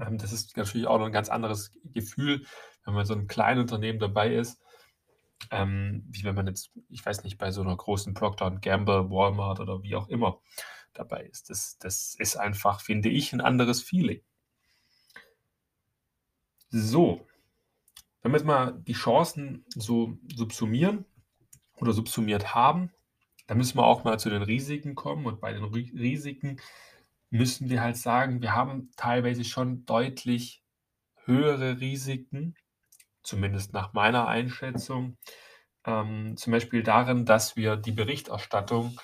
Ähm, 0.00 0.18
das 0.18 0.32
ist 0.32 0.56
natürlich 0.56 0.86
auch 0.86 0.98
noch 0.98 1.06
ein 1.06 1.12
ganz 1.12 1.28
anderes 1.28 1.72
Gefühl, 1.84 2.44
wenn 2.84 2.94
man 2.94 3.06
so 3.06 3.14
ein 3.14 3.26
kleines 3.26 3.62
Unternehmen 3.62 3.98
dabei 3.98 4.34
ist, 4.34 4.60
ähm, 5.50 6.04
wie 6.08 6.24
wenn 6.24 6.34
man 6.34 6.46
jetzt, 6.46 6.70
ich 6.88 7.04
weiß 7.04 7.24
nicht, 7.24 7.38
bei 7.38 7.50
so 7.50 7.60
einer 7.62 7.76
großen 7.76 8.14
Procter 8.14 8.50
Gamble, 8.50 9.10
Walmart 9.10 9.60
oder 9.60 9.82
wie 9.82 9.94
auch 9.96 10.08
immer 10.08 10.40
dabei 10.92 11.24
ist. 11.24 11.50
Das, 11.50 11.78
das 11.78 12.14
ist 12.18 12.36
einfach, 12.36 12.80
finde 12.80 13.08
ich, 13.08 13.32
ein 13.32 13.40
anderes 13.40 13.82
Feeling. 13.82 14.20
So, 16.70 17.26
wenn 18.22 18.32
wir 18.32 18.38
jetzt 18.38 18.46
mal 18.46 18.72
die 18.72 18.92
Chancen 18.92 19.64
so 19.68 20.16
subsumieren 20.34 21.04
oder 21.76 21.92
subsumiert 21.92 22.54
haben, 22.54 22.92
dann 23.46 23.58
müssen 23.58 23.76
wir 23.76 23.84
auch 23.84 24.04
mal 24.04 24.18
zu 24.18 24.30
den 24.30 24.42
Risiken 24.42 24.94
kommen. 24.94 25.26
Und 25.26 25.40
bei 25.40 25.52
den 25.52 25.64
Risiken 25.64 26.60
müssen 27.32 27.70
wir 27.70 27.80
halt 27.80 27.96
sagen, 27.96 28.42
wir 28.42 28.54
haben 28.54 28.90
teilweise 28.96 29.44
schon 29.44 29.86
deutlich 29.86 30.62
höhere 31.24 31.80
Risiken, 31.80 32.54
zumindest 33.22 33.72
nach 33.72 33.94
meiner 33.94 34.28
Einschätzung. 34.28 35.16
Ähm, 35.86 36.36
zum 36.36 36.52
Beispiel 36.52 36.82
darin, 36.82 37.24
dass 37.24 37.56
wir 37.56 37.76
die 37.76 37.92
Berichterstattung 37.92 39.00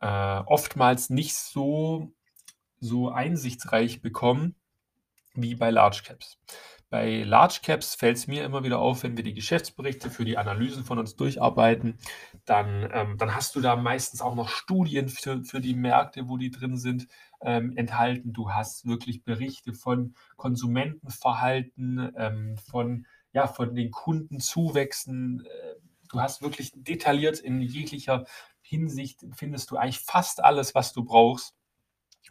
äh, 0.00 0.06
oftmals 0.46 1.08
nicht 1.08 1.34
so, 1.34 2.12
so 2.78 3.08
einsichtsreich 3.08 4.02
bekommen 4.02 4.56
wie 5.32 5.54
bei 5.54 5.70
Large 5.70 6.02
Caps. 6.04 6.38
Bei 6.90 7.22
Large 7.22 7.60
Caps 7.62 7.94
fällt 7.94 8.16
es 8.16 8.26
mir 8.26 8.44
immer 8.44 8.64
wieder 8.64 8.80
auf, 8.80 9.04
wenn 9.04 9.16
wir 9.16 9.22
die 9.22 9.32
Geschäftsberichte 9.32 10.10
für 10.10 10.24
die 10.24 10.36
Analysen 10.36 10.82
von 10.82 10.98
uns 10.98 11.14
durcharbeiten, 11.14 11.98
dann, 12.44 12.90
ähm, 12.92 13.16
dann 13.16 13.36
hast 13.36 13.54
du 13.54 13.60
da 13.60 13.76
meistens 13.76 14.20
auch 14.20 14.34
noch 14.34 14.48
Studien 14.48 15.08
für, 15.08 15.44
für 15.44 15.60
die 15.60 15.74
Märkte, 15.74 16.28
wo 16.28 16.36
die 16.36 16.50
drin 16.50 16.76
sind, 16.76 17.06
ähm, 17.42 17.76
enthalten. 17.76 18.32
Du 18.32 18.50
hast 18.50 18.86
wirklich 18.86 19.22
Berichte 19.22 19.72
von 19.72 20.14
Konsumentenverhalten, 20.36 22.12
ähm, 22.16 22.56
von, 22.56 23.06
ja, 23.32 23.46
von 23.46 23.72
den 23.76 23.92
Kundenzuwächsen. 23.92 25.46
Äh, 25.46 25.74
du 26.08 26.20
hast 26.20 26.42
wirklich 26.42 26.72
detailliert 26.74 27.38
in 27.38 27.60
jeglicher 27.60 28.24
Hinsicht, 28.62 29.24
findest 29.36 29.70
du 29.70 29.76
eigentlich 29.76 30.00
fast 30.00 30.42
alles, 30.42 30.74
was 30.74 30.92
du 30.92 31.04
brauchst 31.04 31.54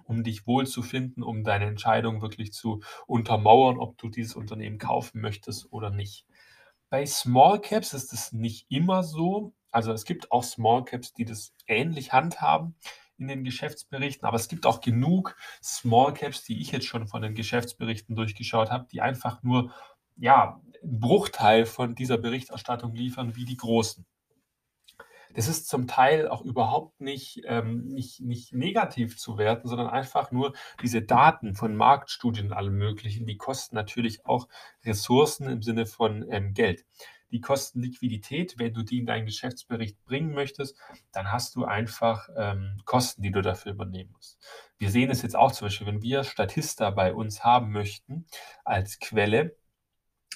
um 0.03 0.23
dich 0.23 0.47
wohlzufinden, 0.47 1.23
um 1.23 1.43
deine 1.43 1.65
Entscheidung 1.65 2.21
wirklich 2.21 2.53
zu 2.53 2.81
untermauern, 3.07 3.77
ob 3.77 3.97
du 3.97 4.09
dieses 4.09 4.35
Unternehmen 4.35 4.77
kaufen 4.77 5.21
möchtest 5.21 5.71
oder 5.71 5.89
nicht. 5.89 6.25
Bei 6.89 7.05
Small 7.05 7.61
Caps 7.61 7.93
ist 7.93 8.13
es 8.13 8.31
nicht 8.31 8.65
immer 8.69 9.03
so. 9.03 9.53
Also 9.71 9.91
es 9.91 10.05
gibt 10.05 10.31
auch 10.31 10.43
Small 10.43 10.83
Caps, 10.83 11.13
die 11.13 11.25
das 11.25 11.53
ähnlich 11.67 12.13
handhaben 12.13 12.75
in 13.17 13.27
den 13.27 13.43
Geschäftsberichten, 13.43 14.25
aber 14.25 14.37
es 14.37 14.47
gibt 14.47 14.65
auch 14.65 14.81
genug 14.81 15.35
Small 15.61 16.13
Caps, 16.13 16.43
die 16.45 16.61
ich 16.61 16.71
jetzt 16.71 16.87
schon 16.87 17.07
von 17.07 17.21
den 17.21 17.35
Geschäftsberichten 17.35 18.15
durchgeschaut 18.15 18.71
habe, 18.71 18.87
die 18.91 19.01
einfach 19.01 19.43
nur 19.43 19.73
ja, 20.15 20.61
einen 20.81 20.99
Bruchteil 20.99 21.65
von 21.65 21.95
dieser 21.95 22.17
Berichterstattung 22.17 22.95
liefern 22.95 23.35
wie 23.35 23.45
die 23.45 23.57
großen. 23.57 24.05
Das 25.35 25.47
ist 25.47 25.67
zum 25.67 25.87
Teil 25.87 26.27
auch 26.27 26.41
überhaupt 26.41 27.01
nicht, 27.01 27.41
ähm, 27.45 27.85
nicht, 27.85 28.19
nicht 28.21 28.53
negativ 28.53 29.17
zu 29.17 29.37
werten, 29.37 29.67
sondern 29.67 29.87
einfach 29.87 30.31
nur 30.31 30.53
diese 30.81 31.01
Daten 31.01 31.55
von 31.55 31.75
Marktstudien 31.75 32.47
und 32.47 32.53
allem 32.53 32.75
Möglichen, 32.77 33.25
die 33.25 33.37
kosten 33.37 33.75
natürlich 33.75 34.25
auch 34.25 34.47
Ressourcen 34.85 35.47
im 35.47 35.61
Sinne 35.61 35.85
von 35.85 36.25
ähm, 36.29 36.53
Geld. 36.53 36.85
die 37.31 37.41
kosten 37.41 37.81
Liquidität. 37.81 38.57
Wenn 38.57 38.73
du 38.73 38.83
die 38.83 38.99
in 38.99 39.05
deinen 39.05 39.25
Geschäftsbericht 39.25 40.03
bringen 40.05 40.33
möchtest, 40.33 40.77
dann 41.11 41.31
hast 41.31 41.55
du 41.55 41.65
einfach 41.65 42.29
ähm, 42.35 42.77
Kosten, 42.85 43.21
die 43.21 43.31
du 43.31 43.41
dafür 43.41 43.73
übernehmen 43.73 44.11
musst. 44.11 44.39
Wir 44.77 44.89
sehen 44.89 45.09
es 45.09 45.21
jetzt 45.21 45.35
auch 45.35 45.51
zum 45.51 45.67
Beispiel, 45.67 45.87
wenn 45.87 46.01
wir 46.01 46.23
Statista 46.23 46.89
bei 46.89 47.13
uns 47.13 47.43
haben 47.43 47.71
möchten 47.71 48.25
als 48.63 48.99
Quelle, 48.99 49.55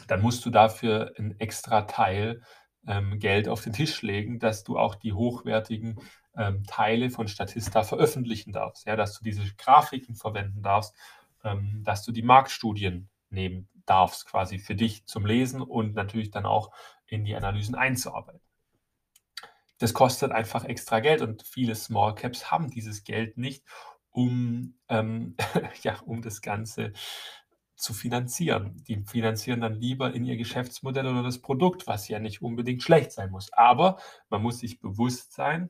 dann 0.08 0.22
musst 0.22 0.46
du 0.46 0.50
dafür 0.50 1.14
einen 1.18 1.40
extra 1.40 1.84
Teil 1.84 2.42
ähm, 2.88 3.20
Geld 3.20 3.48
auf 3.48 3.62
den 3.62 3.74
Tisch 3.74 4.02
legen, 4.02 4.40
dass 4.40 4.64
du 4.64 4.78
auch 4.78 4.96
die 4.96 5.14
hochwertigen 5.14 6.00
ähm, 6.36 6.64
Teile 6.66 7.10
von 7.10 7.28
Statista 7.28 7.84
veröffentlichen 7.84 8.52
darfst, 8.54 8.86
ja, 8.86 8.96
dass 8.96 9.18
du 9.18 9.24
diese 9.24 9.44
Grafiken 9.58 10.16
verwenden 10.16 10.62
darfst, 10.62 10.96
ähm, 11.44 11.82
dass 11.84 12.04
du 12.04 12.12
die 12.12 12.24
Marktstudien 12.24 13.10
nehmen 13.30 13.68
darfst, 13.86 14.26
quasi 14.26 14.60
für 14.60 14.76
dich 14.76 15.06
zum 15.06 15.26
Lesen 15.26 15.62
und 15.62 15.96
natürlich 15.96 16.32
dann 16.32 16.46
auch 16.46 16.72
in 17.06 17.26
die 17.26 17.36
Analysen 17.36 17.76
einzuarbeiten. 17.76 18.42
Das 19.80 19.94
kostet 19.94 20.32
einfach 20.32 20.64
extra 20.64 21.00
Geld 21.00 21.22
und 21.22 21.44
viele 21.44 21.76
Small 21.76 22.16
Caps 22.16 22.52
haben 22.52 22.70
dieses 22.70 23.04
Geld 23.04 23.38
nicht, 23.38 23.64
um, 24.12 24.76
ähm, 24.88 25.36
ja, 25.82 26.00
um 26.06 26.22
das 26.22 26.42
Ganze 26.42 26.94
zu 27.84 27.94
finanzieren. 27.94 28.84
Die 28.88 29.04
finanzieren 29.06 29.62
dann 29.62 29.74
lieber 29.74 30.14
in 30.14 30.26
ihr 30.26 30.38
Geschäftsmodell 30.38 31.06
oder 31.06 31.22
das 31.22 31.40
Produkt, 31.40 31.86
was 31.86 32.08
ja 32.08 32.20
nicht 32.20 32.42
unbedingt 32.42 32.82
schlecht 32.82 33.12
sein 33.12 33.30
muss. 33.30 33.52
Aber 33.54 33.98
man 34.30 34.42
muss 34.42 34.60
sich 34.60 34.80
bewusst 34.80 35.34
sein, 35.34 35.70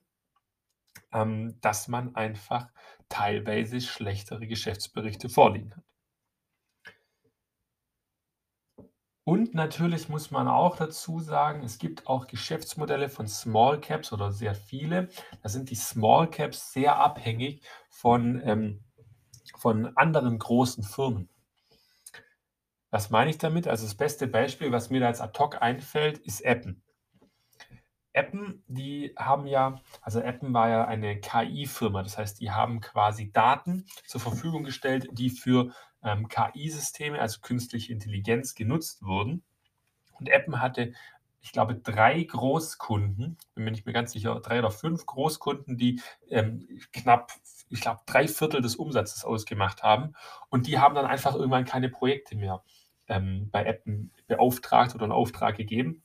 ähm, 1.11 1.57
dass 1.61 1.87
man 1.87 2.15
einfach 2.15 2.67
teilweise 3.09 3.81
schlechtere 3.81 4.47
Geschäftsberichte 4.47 5.27
vorliegen 5.29 5.75
hat. 5.75 5.83
Und 9.25 9.55
natürlich 9.55 10.09
muss 10.09 10.31
man 10.31 10.47
auch 10.49 10.75
dazu 10.75 11.19
sagen, 11.19 11.63
es 11.63 11.77
gibt 11.77 12.07
auch 12.07 12.27
Geschäftsmodelle 12.27 13.07
von 13.07 13.27
Small 13.27 13.79
Caps 13.79 14.11
oder 14.11 14.33
sehr 14.33 14.53
viele. 14.53 15.07
Da 15.41 15.49
sind 15.49 15.69
die 15.69 15.75
Small 15.75 16.29
Caps 16.29 16.73
sehr 16.73 16.97
abhängig 16.97 17.63
von, 17.89 18.41
ähm, 18.43 18.83
von 19.55 19.95
anderen 19.95 20.39
großen 20.39 20.83
Firmen. 20.83 21.29
Was 22.93 23.09
meine 23.09 23.31
ich 23.31 23.39
damit? 23.39 23.67
Also 23.67 23.85
das 23.85 23.95
beste 23.95 24.27
Beispiel, 24.27 24.71
was 24.71 24.91
mir 24.91 24.99
da 24.99 25.07
als 25.07 25.19
ad 25.19 25.39
hoc 25.39 25.59
einfällt, 25.63 26.19
ist 26.19 26.45
Appen. 26.45 26.83
Appen, 28.13 28.63
die 28.67 29.15
haben 29.17 29.47
ja, 29.47 29.81
also 30.03 30.21
Appen 30.21 30.53
war 30.53 30.69
ja 30.69 30.85
eine 30.85 31.19
KI-Firma, 31.19 32.03
das 32.03 32.19
heißt, 32.19 32.39
die 32.39 32.51
haben 32.51 32.81
quasi 32.81 33.31
Daten 33.31 33.87
zur 34.05 34.21
Verfügung 34.21 34.63
gestellt, 34.63 35.07
die 35.11 35.31
für 35.31 35.73
ähm, 36.03 36.27
KI-Systeme, 36.27 37.19
also 37.19 37.41
künstliche 37.41 37.91
Intelligenz, 37.91 38.53
genutzt 38.53 39.01
wurden. 39.01 39.41
Und 40.19 40.31
Appen 40.31 40.61
hatte, 40.61 40.93
ich 41.41 41.51
glaube, 41.51 41.73
drei 41.73 42.21
Großkunden, 42.21 43.39
bin 43.55 43.63
mir 43.63 43.71
nicht 43.71 43.87
mehr 43.87 43.93
ganz 43.93 44.11
sicher, 44.11 44.39
drei 44.39 44.59
oder 44.59 44.69
fünf 44.69 45.07
Großkunden, 45.07 45.79
die 45.79 45.99
ähm, 46.29 46.67
knapp, 46.91 47.31
ich 47.69 47.81
glaube, 47.81 48.01
drei 48.05 48.27
Viertel 48.27 48.61
des 48.61 48.75
Umsatzes 48.75 49.25
ausgemacht 49.25 49.81
haben. 49.81 50.13
Und 50.51 50.67
die 50.67 50.77
haben 50.77 50.93
dann 50.93 51.07
einfach 51.07 51.33
irgendwann 51.33 51.65
keine 51.65 51.89
Projekte 51.89 52.35
mehr 52.35 52.63
ähm, 53.07 53.49
bei 53.51 53.67
Appen 53.67 54.11
beauftragt 54.27 54.95
oder 54.95 55.03
einen 55.03 55.11
Auftrag 55.11 55.57
gegeben. 55.57 56.03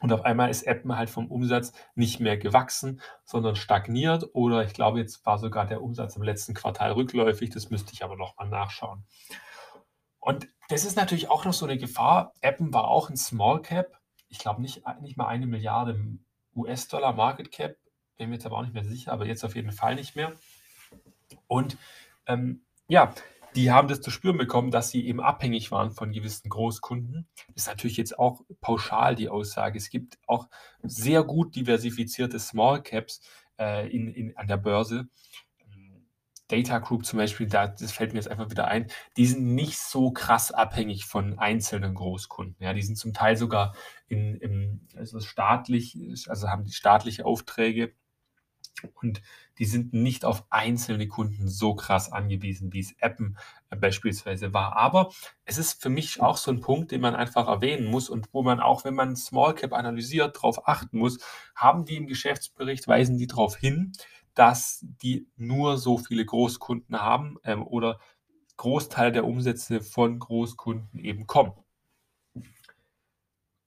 Und 0.00 0.12
auf 0.12 0.24
einmal 0.24 0.48
ist 0.48 0.66
Appen 0.66 0.96
halt 0.96 1.10
vom 1.10 1.30
Umsatz 1.30 1.72
nicht 1.94 2.20
mehr 2.20 2.38
gewachsen, 2.38 3.02
sondern 3.24 3.54
stagniert. 3.54 4.30
Oder 4.32 4.64
ich 4.64 4.72
glaube, 4.72 4.98
jetzt 4.98 5.26
war 5.26 5.38
sogar 5.38 5.66
der 5.66 5.82
Umsatz 5.82 6.16
im 6.16 6.22
letzten 6.22 6.54
Quartal 6.54 6.92
rückläufig. 6.92 7.50
Das 7.50 7.68
müsste 7.68 7.92
ich 7.92 8.02
aber 8.02 8.16
noch 8.16 8.36
mal 8.36 8.48
nachschauen. 8.48 9.04
Und 10.18 10.48
das 10.68 10.84
ist 10.84 10.96
natürlich 10.96 11.28
auch 11.28 11.44
noch 11.44 11.52
so 11.52 11.66
eine 11.66 11.76
Gefahr. 11.76 12.32
Appen 12.42 12.72
war 12.72 12.88
auch 12.88 13.10
ein 13.10 13.16
Small 13.16 13.60
Cap. 13.60 13.98
Ich 14.28 14.38
glaube 14.38 14.62
nicht, 14.62 14.82
nicht 15.00 15.16
mal 15.16 15.26
eine 15.26 15.46
Milliarde 15.46 16.18
US-Dollar 16.54 17.12
Market 17.12 17.52
Cap. 17.52 17.76
Bin 18.16 18.30
mir 18.30 18.36
jetzt 18.36 18.46
aber 18.46 18.56
auch 18.56 18.62
nicht 18.62 18.74
mehr 18.74 18.84
sicher, 18.84 19.12
aber 19.12 19.26
jetzt 19.26 19.44
auf 19.44 19.54
jeden 19.54 19.72
Fall 19.72 19.96
nicht 19.96 20.16
mehr. 20.16 20.32
Und 21.46 21.76
ähm, 22.26 22.62
ja, 22.88 23.14
die 23.54 23.70
haben 23.70 23.88
das 23.88 24.00
zu 24.00 24.10
spüren 24.10 24.38
bekommen, 24.38 24.70
dass 24.70 24.90
sie 24.90 25.06
eben 25.06 25.20
abhängig 25.20 25.70
waren 25.70 25.90
von 25.90 26.12
gewissen 26.12 26.48
Großkunden. 26.48 27.26
Das 27.54 27.64
ist 27.64 27.68
natürlich 27.68 27.96
jetzt 27.96 28.18
auch 28.18 28.42
pauschal 28.60 29.14
die 29.14 29.28
Aussage. 29.28 29.78
Es 29.78 29.90
gibt 29.90 30.18
auch 30.26 30.48
sehr 30.82 31.22
gut 31.22 31.56
diversifizierte 31.56 32.38
Small 32.38 32.82
Caps 32.82 33.20
äh, 33.58 33.88
in, 33.88 34.08
in, 34.08 34.36
an 34.36 34.46
der 34.46 34.56
Börse. 34.56 35.08
Data 36.50 36.78
Group 36.78 37.06
zum 37.06 37.18
Beispiel, 37.18 37.46
da, 37.46 37.68
das 37.68 37.92
fällt 37.92 38.12
mir 38.12 38.18
jetzt 38.18 38.28
einfach 38.28 38.50
wieder 38.50 38.66
ein, 38.66 38.88
die 39.16 39.26
sind 39.26 39.54
nicht 39.54 39.78
so 39.78 40.10
krass 40.10 40.50
abhängig 40.50 41.06
von 41.06 41.38
einzelnen 41.38 41.94
Großkunden. 41.94 42.56
Ja, 42.58 42.72
die 42.72 42.82
sind 42.82 42.96
zum 42.96 43.12
Teil 43.12 43.36
sogar 43.36 43.74
in, 44.08 44.34
in 44.36 44.88
also 44.96 45.20
staatlich, 45.20 45.96
also 46.28 46.48
haben 46.48 46.64
die 46.64 46.72
staatliche 46.72 47.24
Aufträge 47.24 47.94
und 48.94 49.22
die 49.58 49.64
sind 49.64 49.92
nicht 49.92 50.24
auf 50.24 50.44
einzelne 50.50 51.08
Kunden 51.08 51.48
so 51.48 51.74
krass 51.74 52.10
angewiesen, 52.10 52.72
wie 52.72 52.80
es 52.80 52.94
Appen 53.00 53.36
äh, 53.70 53.76
beispielsweise 53.76 54.54
war. 54.54 54.76
Aber 54.76 55.10
es 55.44 55.58
ist 55.58 55.82
für 55.82 55.90
mich 55.90 56.20
auch 56.20 56.36
so 56.36 56.50
ein 56.50 56.60
Punkt, 56.60 56.92
den 56.92 57.00
man 57.00 57.14
einfach 57.14 57.46
erwähnen 57.46 57.86
muss 57.86 58.08
und 58.08 58.28
wo 58.32 58.42
man 58.42 58.60
auch, 58.60 58.84
wenn 58.84 58.94
man 58.94 59.16
Small 59.16 59.54
Cap 59.54 59.72
analysiert, 59.72 60.36
darauf 60.36 60.66
achten 60.66 60.98
muss, 60.98 61.18
haben 61.54 61.84
die 61.84 61.96
im 61.96 62.06
Geschäftsbericht, 62.06 62.88
weisen 62.88 63.18
die 63.18 63.26
darauf 63.26 63.56
hin, 63.56 63.92
dass 64.34 64.84
die 65.02 65.26
nur 65.36 65.76
so 65.76 65.98
viele 65.98 66.24
Großkunden 66.24 67.00
haben 67.00 67.36
ähm, 67.44 67.66
oder 67.66 68.00
Großteil 68.56 69.12
der 69.12 69.24
Umsätze 69.24 69.80
von 69.80 70.18
Großkunden 70.18 70.98
eben 70.98 71.26
kommen. 71.26 71.52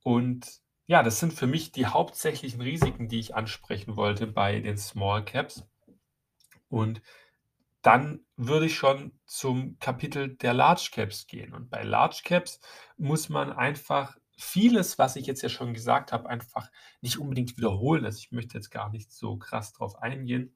Und 0.04 0.63
ja, 0.86 1.04
das 1.04 1.20
sind 1.20 1.34
für 1.34 1.48
mich 1.48 1.72
die 1.72 1.86
hauptsächlichen 1.86 2.62
Risiken, 2.62 3.08
die 3.08 3.20
ich 3.20 3.36
ansprechen 3.36 3.96
wollte 3.96 4.28
bei 4.28 4.60
den 4.60 4.78
Small 4.78 5.24
Caps. 5.24 5.66
Und 6.70 7.02
dann 7.82 8.22
würde 8.38 8.66
ich 8.66 8.76
schon 8.76 9.12
zum 9.26 9.78
Kapitel 9.80 10.36
der 10.36 10.54
Large 10.54 10.90
Caps 10.92 11.28
gehen. 11.28 11.54
Und 11.54 11.70
bei 11.70 11.84
Large 11.84 12.22
Caps 12.24 12.60
muss 12.98 13.30
man 13.30 13.52
einfach 13.52 14.18
vieles, 14.36 14.98
was 14.98 15.16
ich 15.16 15.28
jetzt 15.28 15.42
ja 15.42 15.50
schon 15.50 15.74
gesagt 15.74 16.12
habe, 16.12 16.30
einfach 16.30 16.70
nicht 17.02 17.20
unbedingt 17.20 17.58
wiederholen. 17.58 18.06
Also 18.06 18.18
ich 18.20 18.32
möchte 18.32 18.58
jetzt 18.58 18.72
gar 18.72 18.90
nicht 18.90 19.12
so 19.12 19.38
krass 19.38 19.74
drauf 19.74 20.02
eingehen. 20.02 20.56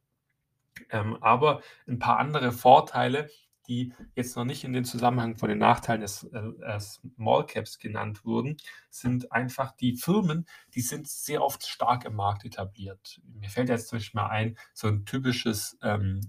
Ähm, 0.90 1.22
aber 1.22 1.62
ein 1.88 2.00
paar 2.00 2.20
andere 2.20 2.52
Vorteile, 2.52 3.30
die 3.68 3.94
jetzt 4.16 4.36
noch 4.36 4.46
nicht 4.46 4.64
in 4.64 4.74
den 4.74 4.86
Zusammenhang 4.86 5.38
von 5.38 5.50
den 5.50 5.58
Nachteilen 5.58 6.02
des 6.02 6.24
äh, 6.24 6.80
Small 6.80 7.46
Caps 7.46 7.80
genannt 7.80 8.26
wurden, 8.26 8.58
sind 8.90 9.32
einfach 9.32 9.76
die 9.76 9.96
Firmen, 9.96 10.46
die 10.74 10.82
sind 10.82 11.08
sehr 11.08 11.44
oft 11.44 11.66
stark 11.66 12.06
im 12.06 12.16
Markt 12.16 12.46
etabliert. 12.46 13.22
Mir 13.40 13.50
fällt 13.50 13.70
jetzt 13.70 13.90
zum 13.90 13.98
Beispiel 13.98 14.22
mal 14.22 14.30
ein, 14.30 14.58
so 14.74 14.88
ein 14.88 15.06
typisches 15.06 15.78
ähm, 15.82 16.22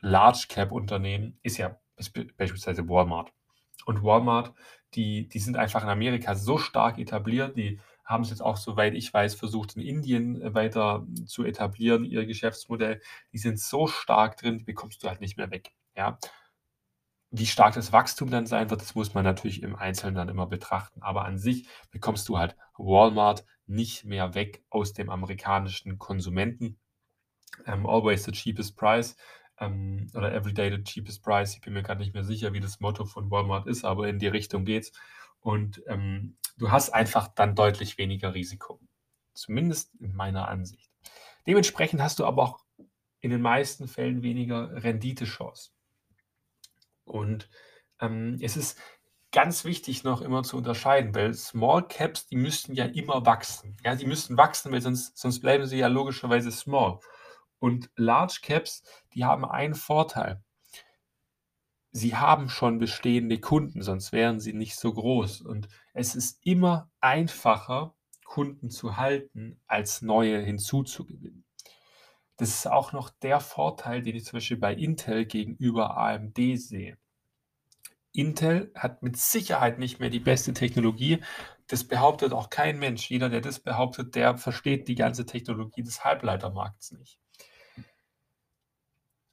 Large 0.00 0.46
Cap 0.48 0.70
Unternehmen 0.70 1.38
ist 1.42 1.56
ja 1.56 1.78
beispielsweise 2.36 2.88
Walmart. 2.88 3.32
Und 3.86 4.02
Walmart, 4.02 4.54
die, 4.94 5.28
die 5.28 5.38
sind 5.38 5.56
einfach 5.56 5.82
in 5.82 5.88
Amerika 5.88 6.34
so 6.34 6.58
stark 6.58 6.98
etabliert, 6.98 7.56
die 7.56 7.80
haben 8.04 8.22
es 8.22 8.30
jetzt 8.30 8.42
auch, 8.42 8.58
soweit 8.58 8.94
ich 8.94 9.12
weiß, 9.12 9.34
versucht 9.34 9.76
in 9.76 9.82
Indien 9.82 10.40
äh, 10.42 10.54
weiter 10.54 11.06
zu 11.26 11.44
etablieren, 11.44 12.04
ihr 12.04 12.26
Geschäftsmodell. 12.26 13.00
Die 13.32 13.38
sind 13.38 13.58
so 13.58 13.86
stark 13.86 14.36
drin, 14.36 14.58
die 14.58 14.64
bekommst 14.64 15.02
du 15.02 15.08
halt 15.08 15.20
nicht 15.20 15.36
mehr 15.38 15.50
weg. 15.50 15.72
Ja, 15.96 16.18
wie 17.36 17.46
stark 17.46 17.74
das 17.74 17.92
Wachstum 17.92 18.30
dann 18.30 18.46
sein 18.46 18.70
wird, 18.70 18.80
das 18.80 18.94
muss 18.94 19.12
man 19.12 19.24
natürlich 19.24 19.64
im 19.64 19.74
Einzelnen 19.74 20.14
dann 20.14 20.28
immer 20.28 20.46
betrachten. 20.46 21.02
Aber 21.02 21.24
an 21.24 21.36
sich 21.36 21.66
bekommst 21.90 22.28
du 22.28 22.38
halt 22.38 22.56
Walmart 22.78 23.44
nicht 23.66 24.04
mehr 24.04 24.34
weg 24.34 24.62
aus 24.70 24.92
dem 24.92 25.10
amerikanischen 25.10 25.98
Konsumenten. 25.98 26.78
Um, 27.66 27.86
always 27.86 28.22
the 28.24 28.30
cheapest 28.30 28.76
price 28.76 29.16
um, 29.58 30.06
oder 30.14 30.32
everyday 30.32 30.70
the 30.70 30.82
cheapest 30.82 31.24
price. 31.24 31.54
Ich 31.54 31.60
bin 31.60 31.72
mir 31.72 31.82
gerade 31.82 32.00
nicht 32.00 32.14
mehr 32.14 32.22
sicher, 32.22 32.52
wie 32.52 32.60
das 32.60 32.78
Motto 32.78 33.04
von 33.04 33.30
Walmart 33.32 33.66
ist, 33.66 33.84
aber 33.84 34.06
in 34.06 34.20
die 34.20 34.28
Richtung 34.28 34.64
geht's. 34.64 34.92
Und 35.40 35.82
um, 35.88 36.36
du 36.56 36.70
hast 36.70 36.90
einfach 36.90 37.26
dann 37.26 37.56
deutlich 37.56 37.98
weniger 37.98 38.32
Risiko. 38.34 38.80
Zumindest 39.34 39.92
in 39.96 40.14
meiner 40.14 40.46
Ansicht. 40.46 40.88
Dementsprechend 41.48 42.00
hast 42.00 42.20
du 42.20 42.26
aber 42.26 42.42
auch 42.44 42.64
in 43.20 43.30
den 43.30 43.42
meisten 43.42 43.88
Fällen 43.88 44.22
weniger 44.22 44.84
Renditechance. 44.84 45.73
Und 47.04 47.48
ähm, 48.00 48.38
es 48.40 48.56
ist 48.56 48.78
ganz 49.32 49.64
wichtig 49.64 50.04
noch 50.04 50.20
immer 50.20 50.44
zu 50.44 50.56
unterscheiden, 50.56 51.14
weil 51.14 51.34
Small 51.34 51.86
Caps, 51.88 52.26
die 52.26 52.36
müssten 52.36 52.74
ja 52.74 52.84
immer 52.84 53.26
wachsen. 53.26 53.76
Ja, 53.84 53.96
die 53.96 54.06
müssten 54.06 54.36
wachsen, 54.36 54.70
weil 54.70 54.80
sonst, 54.80 55.18
sonst 55.18 55.40
bleiben 55.40 55.66
sie 55.66 55.78
ja 55.78 55.88
logischerweise 55.88 56.52
small. 56.52 57.00
Und 57.58 57.90
Large 57.96 58.40
Caps, 58.42 58.82
die 59.12 59.24
haben 59.24 59.44
einen 59.44 59.74
Vorteil. 59.74 60.42
Sie 61.90 62.16
haben 62.16 62.48
schon 62.48 62.78
bestehende 62.78 63.38
Kunden, 63.40 63.82
sonst 63.82 64.12
wären 64.12 64.40
sie 64.40 64.52
nicht 64.52 64.76
so 64.76 64.92
groß. 64.92 65.42
Und 65.42 65.68
es 65.92 66.14
ist 66.14 66.44
immer 66.44 66.90
einfacher, 67.00 67.94
Kunden 68.24 68.70
zu 68.70 68.96
halten, 68.96 69.60
als 69.66 70.02
neue 70.02 70.40
hinzuzugewinnen. 70.40 71.43
Das 72.36 72.48
ist 72.48 72.66
auch 72.66 72.92
noch 72.92 73.10
der 73.10 73.40
Vorteil, 73.40 74.02
den 74.02 74.16
ich 74.16 74.24
zum 74.24 74.38
Beispiel 74.38 74.56
bei 74.56 74.74
Intel 74.74 75.24
gegenüber 75.24 75.96
AMD 75.96 76.36
sehe. 76.56 76.98
Intel 78.12 78.72
hat 78.74 79.02
mit 79.02 79.16
Sicherheit 79.16 79.78
nicht 79.78 80.00
mehr 80.00 80.10
die 80.10 80.20
beste 80.20 80.52
Technologie. 80.52 81.22
Das 81.66 81.84
behauptet 81.84 82.32
auch 82.32 82.50
kein 82.50 82.78
Mensch. 82.78 83.10
Jeder, 83.10 83.28
der 83.28 83.40
das 83.40 83.60
behauptet, 83.60 84.14
der 84.14 84.36
versteht 84.36 84.88
die 84.88 84.94
ganze 84.94 85.26
Technologie 85.26 85.82
des 85.82 86.04
Halbleitermarkts 86.04 86.92
nicht. 86.92 87.18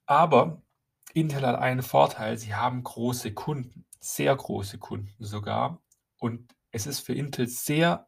Aber 0.05 0.62
Intel 1.13 1.46
hat 1.46 1.58
einen 1.58 1.84
Vorteil, 1.84 2.38
sie 2.38 2.55
haben 2.55 2.84
große 2.84 3.34
Kunden, 3.34 3.86
sehr 4.00 4.36
große 4.36 4.77
Kunden 4.77 5.13
sogar. 5.20 5.81
Und 6.20 6.53
es 6.72 6.88
ist 6.88 7.00
für 7.01 7.13
Intel 7.13 7.48
sehr 7.48 8.08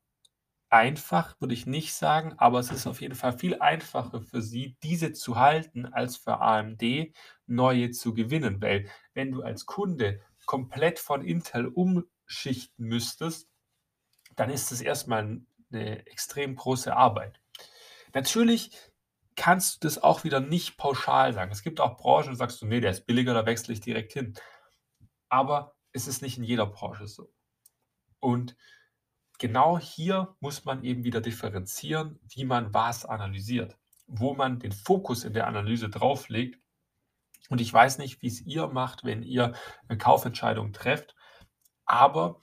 einfach, 0.74 1.40
würde 1.40 1.54
ich 1.54 1.68
nicht 1.68 1.94
sagen, 1.94 2.34
aber 2.38 2.58
es 2.58 2.72
ist 2.72 2.88
auf 2.88 3.00
jeden 3.00 3.14
Fall 3.14 3.38
viel 3.38 3.60
einfacher 3.60 4.22
für 4.22 4.42
sie, 4.42 4.76
diese 4.82 5.14
zu 5.14 5.38
halten, 5.38 5.86
als 5.86 6.18
für 6.18 6.42
AMD 6.42 7.14
neue 7.46 7.92
zu 7.92 8.16
gewinnen. 8.16 8.60
Weil 8.60 8.90
wenn 9.14 9.32
du 9.32 9.44
als 9.44 9.68
Kunde 9.68 10.20
komplett 10.48 10.98
von 10.98 11.24
Intel 11.24 11.68
umschichten 11.68 12.88
müsstest, 12.88 13.48
dann 14.36 14.50
ist 14.50 14.72
das 14.72 14.82
erstmal 14.82 15.42
eine 15.72 16.08
extrem 16.08 16.56
große 16.56 16.96
Arbeit. 16.96 17.40
Natürlich 18.16 18.72
kannst 19.36 19.84
du 19.84 19.88
das 19.88 20.02
auch 20.02 20.24
wieder 20.24 20.40
nicht 20.40 20.78
pauschal 20.78 21.34
sagen. 21.34 21.52
Es 21.52 21.62
gibt 21.62 21.82
auch 21.82 21.98
Branchen, 21.98 22.32
wo 22.32 22.36
sagst 22.36 22.60
du, 22.64 22.66
nee, 22.66 22.80
der 22.80 22.92
ist 22.92 23.06
billiger, 23.06 23.36
da 23.36 23.46
wechsle 23.46 23.74
ich 23.74 23.82
direkt 23.82 24.14
hin. 24.14 24.34
Aber 25.30 25.76
es 25.92 26.08
ist 26.08 26.24
nicht 26.24 26.40
in 26.40 26.44
jeder 26.44 26.66
Branche 26.66 27.08
so. 27.08 27.32
Und 28.20 28.56
genau 29.44 29.78
hier 29.78 30.38
muss 30.40 30.64
man 30.64 30.86
eben 30.86 31.04
wieder 31.04 31.20
differenzieren, 31.20 32.18
wie 32.34 32.46
man 32.46 32.74
was 32.74 33.04
analysiert, 33.04 33.78
wo 34.08 34.34
man 34.34 34.58
den 34.58 34.72
Fokus 34.72 35.26
in 35.26 35.34
der 35.34 35.48
Analyse 35.48 35.90
drauflegt. 35.90 36.62
Und 37.50 37.60
ich 37.60 37.74
weiß 37.74 37.98
nicht, 37.98 38.22
wie 38.22 38.28
es 38.28 38.40
ihr 38.40 38.68
macht, 38.68 39.04
wenn 39.04 39.22
ihr 39.22 39.52
eine 39.90 39.98
Kaufentscheidung 39.98 40.72
trefft, 40.72 41.14
aber 41.84 42.40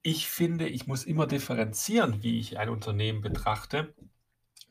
ich 0.00 0.28
finde, 0.28 0.66
ich 0.66 0.86
muss 0.86 1.04
immer 1.04 1.26
differenzieren, 1.26 2.22
wie 2.22 2.38
ich 2.38 2.58
ein 2.58 2.70
Unternehmen 2.70 3.20
betrachte, 3.20 3.94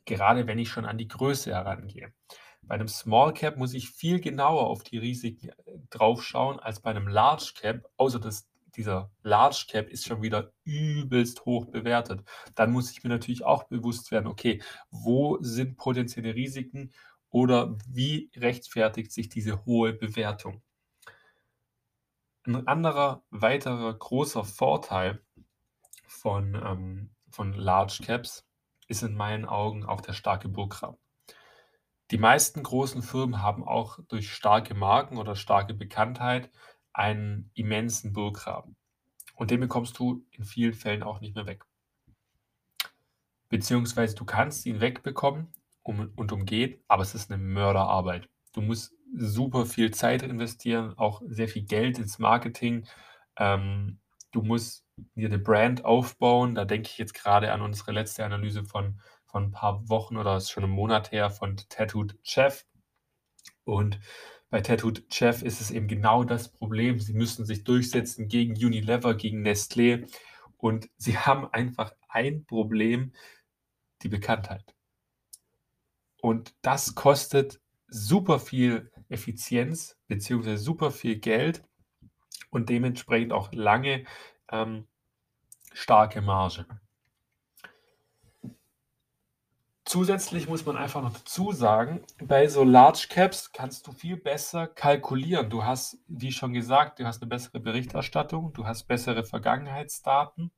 gerade 0.05 0.47
wenn 0.47 0.57
ich 0.57 0.69
schon 0.69 0.85
an 0.85 0.97
die 0.97 1.07
Größe 1.07 1.51
herangehe. 1.51 2.15
Bei 2.63 2.73
einem 2.73 2.87
Small 2.87 3.31
Cap 3.31 3.57
muss 3.57 3.75
ich 3.75 3.91
viel 3.91 4.19
genauer 4.19 4.65
auf 4.65 4.81
die 4.81 4.97
Risiken 4.97 5.49
äh, 5.49 5.53
draufschauen 5.91 6.59
als 6.59 6.79
bei 6.79 6.89
einem 6.89 7.07
Large 7.07 7.51
Cap, 7.55 7.87
außer 7.95 8.19
dass 8.19 8.49
dieser 8.75 9.11
Large 9.23 9.65
Cap 9.69 9.89
ist 9.89 10.05
schon 10.05 10.21
wieder 10.21 10.51
übelst 10.63 11.45
hoch 11.45 11.65
bewertet. 11.65 12.23
Dann 12.55 12.71
muss 12.71 12.91
ich 12.91 13.03
mir 13.03 13.09
natürlich 13.09 13.43
auch 13.43 13.63
bewusst 13.63 14.11
werden, 14.11 14.27
okay, 14.27 14.61
wo 14.91 15.37
sind 15.41 15.77
potenzielle 15.77 16.35
Risiken 16.35 16.91
oder 17.29 17.77
wie 17.87 18.31
rechtfertigt 18.35 19.11
sich 19.11 19.29
diese 19.29 19.65
hohe 19.65 19.93
Bewertung? 19.93 20.61
Ein 22.45 22.67
anderer 22.67 23.23
weiterer 23.31 23.93
großer 23.93 24.43
Vorteil 24.43 25.23
von, 26.07 26.53
ähm, 26.55 27.09
von 27.29 27.53
Large 27.53 28.03
Caps 28.05 28.47
ist 28.87 29.03
in 29.03 29.15
meinen 29.15 29.45
Augen 29.45 29.83
auch 29.83 30.01
der 30.01 30.13
starke 30.13 30.47
Burggraben. 30.47 30.97
Die 32.11 32.19
meisten 32.19 32.61
großen 32.61 33.01
Firmen 33.01 33.41
haben 33.41 33.67
auch 33.67 33.97
durch 34.07 34.31
starke 34.31 34.75
Marken 34.75 35.17
oder 35.17 35.35
starke 35.35 35.73
Bekanntheit 35.73 36.51
einen 36.95 37.51
immensen 37.55 38.13
Burggraben. 38.13 38.75
Und 39.35 39.51
den 39.51 39.59
bekommst 39.59 39.99
du 39.99 40.25
in 40.31 40.45
vielen 40.45 40.73
Fällen 40.73 41.03
auch 41.03 41.19
nicht 41.19 41.35
mehr 41.35 41.45
weg. 41.45 41.65
Beziehungsweise 43.49 44.15
du 44.15 44.25
kannst 44.25 44.65
ihn 44.65 44.79
wegbekommen 44.79 45.47
um, 45.83 46.11
und 46.15 46.31
umgehen, 46.31 46.79
aber 46.87 47.03
es 47.03 47.13
ist 47.13 47.31
eine 47.31 47.41
Mörderarbeit. 47.41 48.29
Du 48.53 48.61
musst 48.61 48.93
super 49.13 49.65
viel 49.65 49.91
Zeit 49.91 50.23
investieren, 50.23 50.97
auch 50.97 51.21
sehr 51.27 51.49
viel 51.49 51.63
Geld 51.63 51.99
ins 51.99 52.17
Marketing. 52.17 52.87
Ähm, 53.37 53.99
du 54.31 54.41
musst 54.41 54.85
dir 55.15 55.27
eine 55.27 55.39
Brand 55.39 55.83
aufbauen. 55.83 56.55
Da 56.55 56.63
denke 56.63 56.89
ich 56.89 56.97
jetzt 56.97 57.13
gerade 57.13 57.51
an 57.51 57.61
unsere 57.61 57.91
letzte 57.91 58.23
Analyse 58.23 58.63
von, 58.63 59.01
von 59.25 59.43
ein 59.43 59.51
paar 59.51 59.87
Wochen 59.89 60.15
oder 60.15 60.37
ist 60.37 60.49
schon 60.49 60.63
einen 60.63 60.73
Monat 60.73 61.11
her 61.11 61.29
von 61.29 61.57
Tattooed 61.57 62.17
Chef. 62.23 62.65
Und 63.65 63.99
bei 64.55 64.61
Tattooed 64.61 65.03
Chef 65.13 65.41
ist 65.41 65.59
es 65.59 65.69
eben 65.69 65.89
genau 65.89 66.23
das 66.23 66.47
Problem. 66.47 66.97
Sie 66.97 67.11
müssen 67.11 67.45
sich 67.45 67.65
durchsetzen 67.65 68.29
gegen 68.29 68.53
Unilever, 68.53 69.13
gegen 69.13 69.45
Nestlé. 69.45 70.09
Und 70.55 70.89
sie 70.95 71.17
haben 71.17 71.45
einfach 71.51 71.93
ein 72.07 72.45
Problem, 72.45 73.11
die 74.01 74.07
Bekanntheit. 74.07 74.73
Und 76.21 76.55
das 76.61 76.95
kostet 76.95 77.59
super 77.89 78.39
viel 78.39 78.89
Effizienz 79.09 79.97
bzw. 80.07 80.55
super 80.55 80.89
viel 80.89 81.19
Geld 81.19 81.61
und 82.49 82.69
dementsprechend 82.69 83.33
auch 83.33 83.51
lange 83.51 84.05
ähm, 84.49 84.87
starke 85.73 86.21
Marge. 86.21 86.65
Zusätzlich 89.95 90.49
muss 90.49 90.65
man 90.65 90.75
einfach 90.75 91.01
noch 91.01 91.13
dazu 91.13 91.53
sagen, 91.53 92.03
bei 92.21 92.49
so 92.49 92.65
Large 92.65 93.07
Caps 93.09 93.53
kannst 93.53 93.87
du 93.87 93.93
viel 93.93 94.17
besser 94.17 94.67
kalkulieren. 94.67 95.49
Du 95.49 95.63
hast, 95.63 95.97
wie 96.09 96.33
schon 96.33 96.51
gesagt, 96.51 96.99
du 96.99 97.05
hast 97.05 97.21
eine 97.21 97.29
bessere 97.29 97.61
Berichterstattung, 97.61 98.51
du 98.51 98.65
hast 98.65 98.89
bessere 98.89 99.23
Vergangenheitsdaten, 99.23 100.51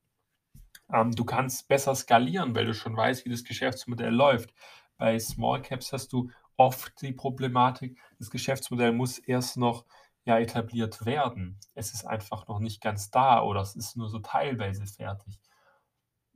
ähm, 0.92 1.12
du 1.12 1.24
kannst 1.24 1.68
besser 1.68 1.94
skalieren, 1.94 2.56
weil 2.56 2.66
du 2.66 2.74
schon 2.74 2.98
weißt, 2.98 3.26
wie 3.26 3.30
das 3.30 3.44
Geschäftsmodell 3.44 4.12
läuft. 4.12 4.56
Bei 4.98 5.20
Small 5.20 5.62
Caps 5.62 5.94
hast 5.94 6.14
du 6.14 6.32
oft 6.56 7.00
die 7.04 7.14
Problematik, 7.14 7.96
das 8.18 8.32
Geschäftsmodell 8.32 8.92
muss 8.92 9.20
erst 9.20 9.56
noch 9.56 9.86
ja 10.26 10.40
etabliert 10.40 11.06
werden. 11.06 11.60
Es 11.76 11.94
ist 11.94 12.08
einfach 12.08 12.48
noch 12.48 12.58
nicht 12.58 12.82
ganz 12.82 13.12
da 13.12 13.44
oder 13.44 13.62
es 13.62 13.76
ist 13.76 13.98
nur 13.98 14.10
so 14.10 14.18
teilweise 14.18 14.88
fertig. 14.88 15.40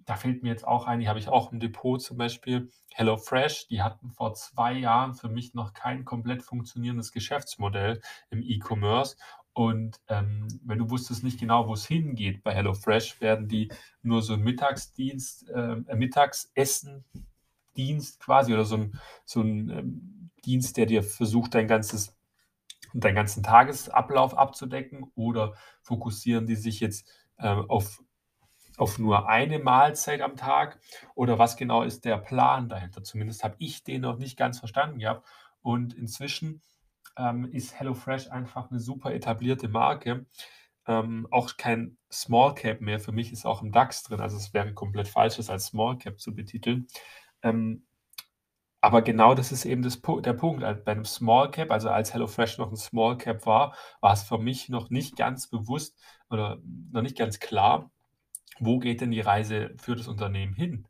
Da 0.06 0.16
fällt 0.16 0.44
mir 0.44 0.50
jetzt 0.50 0.68
auch 0.68 0.88
ein, 0.88 1.00
die 1.00 1.08
habe 1.08 1.20
ich 1.20 1.28
auch 1.28 1.52
im 1.52 1.60
Depot 1.60 2.02
zum 2.02 2.18
Beispiel, 2.18 2.72
HelloFresh, 2.94 3.68
die 3.68 3.82
hatten 3.82 4.10
vor 4.10 4.34
zwei 4.34 4.74
Jahren 4.74 5.14
für 5.14 5.30
mich 5.30 5.54
noch 5.54 5.74
kein 5.74 6.06
komplett 6.06 6.44
funktionierendes 6.44 7.12
Geschäftsmodell 7.12 8.02
im 8.30 8.42
E-Commerce. 8.42 9.16
Und 9.54 10.00
ähm, 10.08 10.48
wenn 10.64 10.80
du 10.80 10.90
wusstest 10.90 11.24
nicht 11.24 11.40
genau, 11.40 11.68
wo 11.68 11.74
es 11.74 11.86
hingeht 11.86 12.44
bei 12.44 12.54
HelloFresh, 12.54 13.20
werden 13.22 13.48
die 13.48 13.72
nur 14.02 14.22
so 14.22 14.34
ein 14.34 14.42
Mittagsdienst, 14.42 15.50
äh, 15.50 15.96
Mittagsessen 15.96 17.04
Dienst 17.78 18.20
quasi 18.20 18.54
oder 18.54 18.66
so 18.66 18.76
ein, 18.76 19.00
so 19.26 19.42
ein 19.42 19.70
ähm, 19.70 20.30
Dienst, 20.46 20.78
der 20.78 20.86
dir 20.86 21.04
versucht, 21.04 21.54
dein 21.56 21.68
ganzes 21.68 22.18
deinen 22.94 23.16
ganzen 23.16 23.44
Tagesablauf 23.44 24.38
abzudecken 24.38 25.12
oder 25.16 25.54
fokussieren 25.82 26.46
die 26.46 26.56
sich 26.56 26.80
jetzt 26.80 27.08
äh, 27.38 27.48
auf, 27.48 28.04
auf 28.78 28.98
nur 29.00 29.28
eine 29.28 29.60
Mahlzeit 29.60 30.22
am 30.22 30.36
Tag 30.36 30.80
oder 31.16 31.40
was 31.40 31.58
genau 31.58 31.84
ist 31.84 32.06
der 32.06 32.18
Plan 32.18 32.70
dahinter? 32.70 33.04
Zumindest 33.04 33.44
habe 33.44 33.56
ich 33.60 33.84
den 33.84 34.02
noch 34.02 34.18
nicht 34.18 34.38
ganz 34.38 34.60
verstanden 34.60 35.00
gehabt 35.00 35.28
und 35.62 35.94
inzwischen 35.94 36.62
ähm, 37.18 37.46
ist 37.52 37.80
HelloFresh 37.80 38.30
einfach 38.30 38.72
eine 38.72 38.80
super 38.80 39.14
etablierte 39.14 39.68
Marke. 39.68 40.26
Ähm, 40.88 41.28
auch 41.30 41.58
kein 41.58 41.98
Small 42.12 42.56
Cap 42.56 42.82
mehr. 42.82 43.00
Für 43.00 43.12
mich 43.12 43.32
ist 43.32 43.46
auch 43.46 43.62
im 43.62 43.72
DAX 43.72 44.04
drin. 44.04 44.20
Also 44.20 44.38
es 44.38 44.54
wäre 44.54 44.74
komplett 44.74 45.08
falsch, 45.08 45.38
das 45.38 45.50
als 45.50 45.68
Small 45.68 45.98
Cap 45.98 46.20
zu 46.20 46.34
betiteln. 46.34 46.88
Ähm, 47.44 47.86
aber 48.84 49.04
genau 49.04 49.36
das 49.36 49.52
ist 49.52 49.66
eben 49.66 49.84
das, 49.84 50.02
der 50.02 50.34
Punkt. 50.34 50.62
Bei 50.62 50.92
einem 50.92 51.06
Small 51.06 51.52
Cap, 51.52 51.70
also 51.70 51.90
als 51.90 52.14
HelloFresh 52.14 52.58
noch 52.58 52.72
ein 52.72 52.78
Small 52.78 53.18
Cap 53.18 53.46
war, 53.46 53.76
war 54.00 54.14
es 54.14 54.24
für 54.24 54.40
mich 54.40 54.70
noch 54.70 54.90
nicht 54.90 55.16
ganz 55.16 55.48
bewusst 55.48 56.00
oder 56.32 56.58
noch 56.92 57.04
nicht 57.04 57.16
ganz 57.16 57.40
klar, 57.40 57.92
wo 58.62 58.80
geht 58.80 59.02
denn 59.02 59.12
die 59.12 59.22
Reise 59.22 59.74
für 59.78 59.96
das 59.96 60.08
Unternehmen 60.08 60.54
hin? 60.54 60.88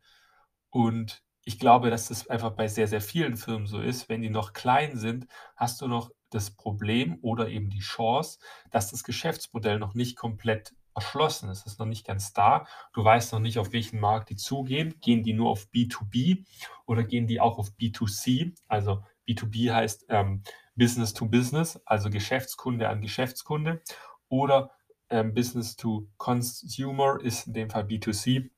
Und 0.69 1.23
ich 1.43 1.57
glaube, 1.57 1.89
dass 1.89 2.09
das 2.09 2.27
einfach 2.27 2.51
bei 2.51 2.67
sehr, 2.67 2.87
sehr 2.87 3.01
vielen 3.01 3.37
Firmen 3.37 3.65
so 3.65 3.79
ist. 3.81 4.09
Wenn 4.09 4.21
die 4.21 4.29
noch 4.29 4.53
klein 4.53 4.97
sind, 4.97 5.27
hast 5.55 5.81
du 5.81 5.87
noch 5.87 6.11
das 6.29 6.51
Problem 6.51 7.17
oder 7.21 7.47
eben 7.47 7.69
die 7.69 7.79
Chance, 7.79 8.39
dass 8.69 8.91
das 8.91 9.03
Geschäftsmodell 9.03 9.79
noch 9.79 9.95
nicht 9.95 10.17
komplett 10.17 10.73
erschlossen. 10.93 11.49
Es 11.49 11.65
ist 11.65 11.79
noch 11.79 11.85
nicht 11.85 12.05
ganz 12.05 12.33
da. 12.33 12.65
Du 12.93 13.03
weißt 13.03 13.31
noch 13.33 13.39
nicht, 13.39 13.57
auf 13.57 13.71
welchen 13.71 13.99
Markt 13.99 14.29
die 14.29 14.35
zugehen. 14.35 14.95
Gehen 14.99 15.23
die 15.23 15.33
nur 15.33 15.49
auf 15.49 15.67
B2B 15.73 16.45
oder 16.85 17.03
gehen 17.03 17.25
die 17.25 17.39
auch 17.39 17.57
auf 17.57 17.69
B2C? 17.79 18.53
Also 18.67 19.03
B2B 19.27 19.73
heißt 19.73 20.05
ähm, 20.09 20.43
Business 20.75 21.13
to 21.13 21.25
Business, 21.25 21.79
also 21.85 22.09
Geschäftskunde 22.09 22.89
an 22.89 23.01
Geschäftskunde. 23.01 23.81
Oder 24.27 24.71
ähm, 25.11 25.33
Business 25.33 25.75
to 25.75 26.07
Consumer 26.17 27.19
ist 27.21 27.47
in 27.47 27.53
dem 27.53 27.69
Fall 27.69 27.83
B2C, 27.83 28.49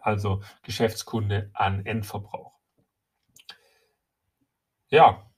also 0.00 0.42
Geschäftskunde 0.62 1.50
an 1.54 1.84
Endverbrauch. 1.84 2.58
Ja, 4.88 5.30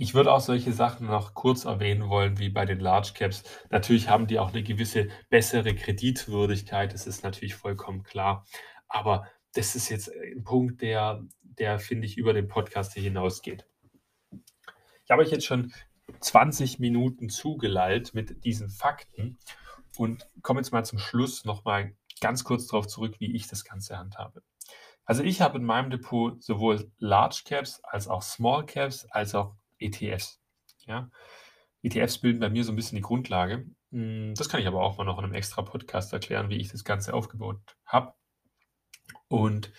ich 0.00 0.14
würde 0.14 0.32
auch 0.32 0.40
solche 0.40 0.72
Sachen 0.72 1.08
noch 1.08 1.34
kurz 1.34 1.64
erwähnen 1.64 2.08
wollen, 2.08 2.38
wie 2.38 2.50
bei 2.50 2.64
den 2.64 2.78
Large 2.78 3.12
Caps. 3.14 3.42
Natürlich 3.70 4.08
haben 4.08 4.28
die 4.28 4.38
auch 4.38 4.52
eine 4.52 4.62
gewisse 4.62 5.08
bessere 5.28 5.74
Kreditwürdigkeit, 5.74 6.92
das 6.92 7.08
ist 7.08 7.24
natürlich 7.24 7.56
vollkommen 7.56 8.04
klar. 8.04 8.46
Aber 8.86 9.26
das 9.54 9.74
ist 9.74 9.88
jetzt 9.88 10.10
ein 10.12 10.44
Punkt, 10.44 10.82
der, 10.82 11.24
der 11.42 11.80
finde 11.80 12.06
ich, 12.06 12.16
über 12.16 12.32
den 12.32 12.46
Podcast 12.46 12.94
hinausgeht. 12.94 13.66
Ich 15.04 15.10
habe 15.10 15.22
euch 15.22 15.30
jetzt 15.30 15.46
schon 15.46 15.72
20 16.20 16.78
Minuten 16.78 17.28
zugelallt 17.28 18.14
mit 18.14 18.44
diesen 18.44 18.70
Fakten 18.70 19.38
und 19.96 20.28
komme 20.42 20.60
jetzt 20.60 20.72
mal 20.72 20.84
zum 20.84 20.98
Schluss 20.98 21.44
nochmal 21.44 21.94
ganz 22.20 22.44
kurz 22.44 22.66
darauf 22.66 22.86
zurück, 22.86 23.16
wie 23.18 23.34
ich 23.34 23.46
das 23.46 23.64
Ganze 23.64 23.98
handhabe. 23.98 24.42
Also 25.04 25.22
ich 25.22 25.40
habe 25.40 25.58
in 25.58 25.64
meinem 25.64 25.90
Depot 25.90 26.42
sowohl 26.42 26.90
Large 26.98 27.42
Caps 27.44 27.80
als 27.82 28.08
auch 28.08 28.22
Small 28.22 28.66
Caps 28.66 29.06
als 29.06 29.34
auch 29.34 29.54
ETFs. 29.78 30.40
Ja? 30.86 31.10
ETFs 31.82 32.18
bilden 32.18 32.40
bei 32.40 32.50
mir 32.50 32.64
so 32.64 32.72
ein 32.72 32.76
bisschen 32.76 32.96
die 32.96 33.02
Grundlage. 33.02 33.66
Hm, 33.90 34.34
das 34.34 34.48
kann 34.48 34.60
ich 34.60 34.66
aber 34.66 34.82
auch 34.82 34.98
mal 34.98 35.04
noch 35.04 35.18
in 35.18 35.24
einem 35.24 35.34
extra 35.34 35.62
Podcast 35.62 36.12
erklären, 36.12 36.50
wie 36.50 36.56
ich 36.56 36.70
das 36.70 36.84
Ganze 36.84 37.14
aufgebaut 37.14 37.60
habe. 37.86 38.12
Und 39.28 39.72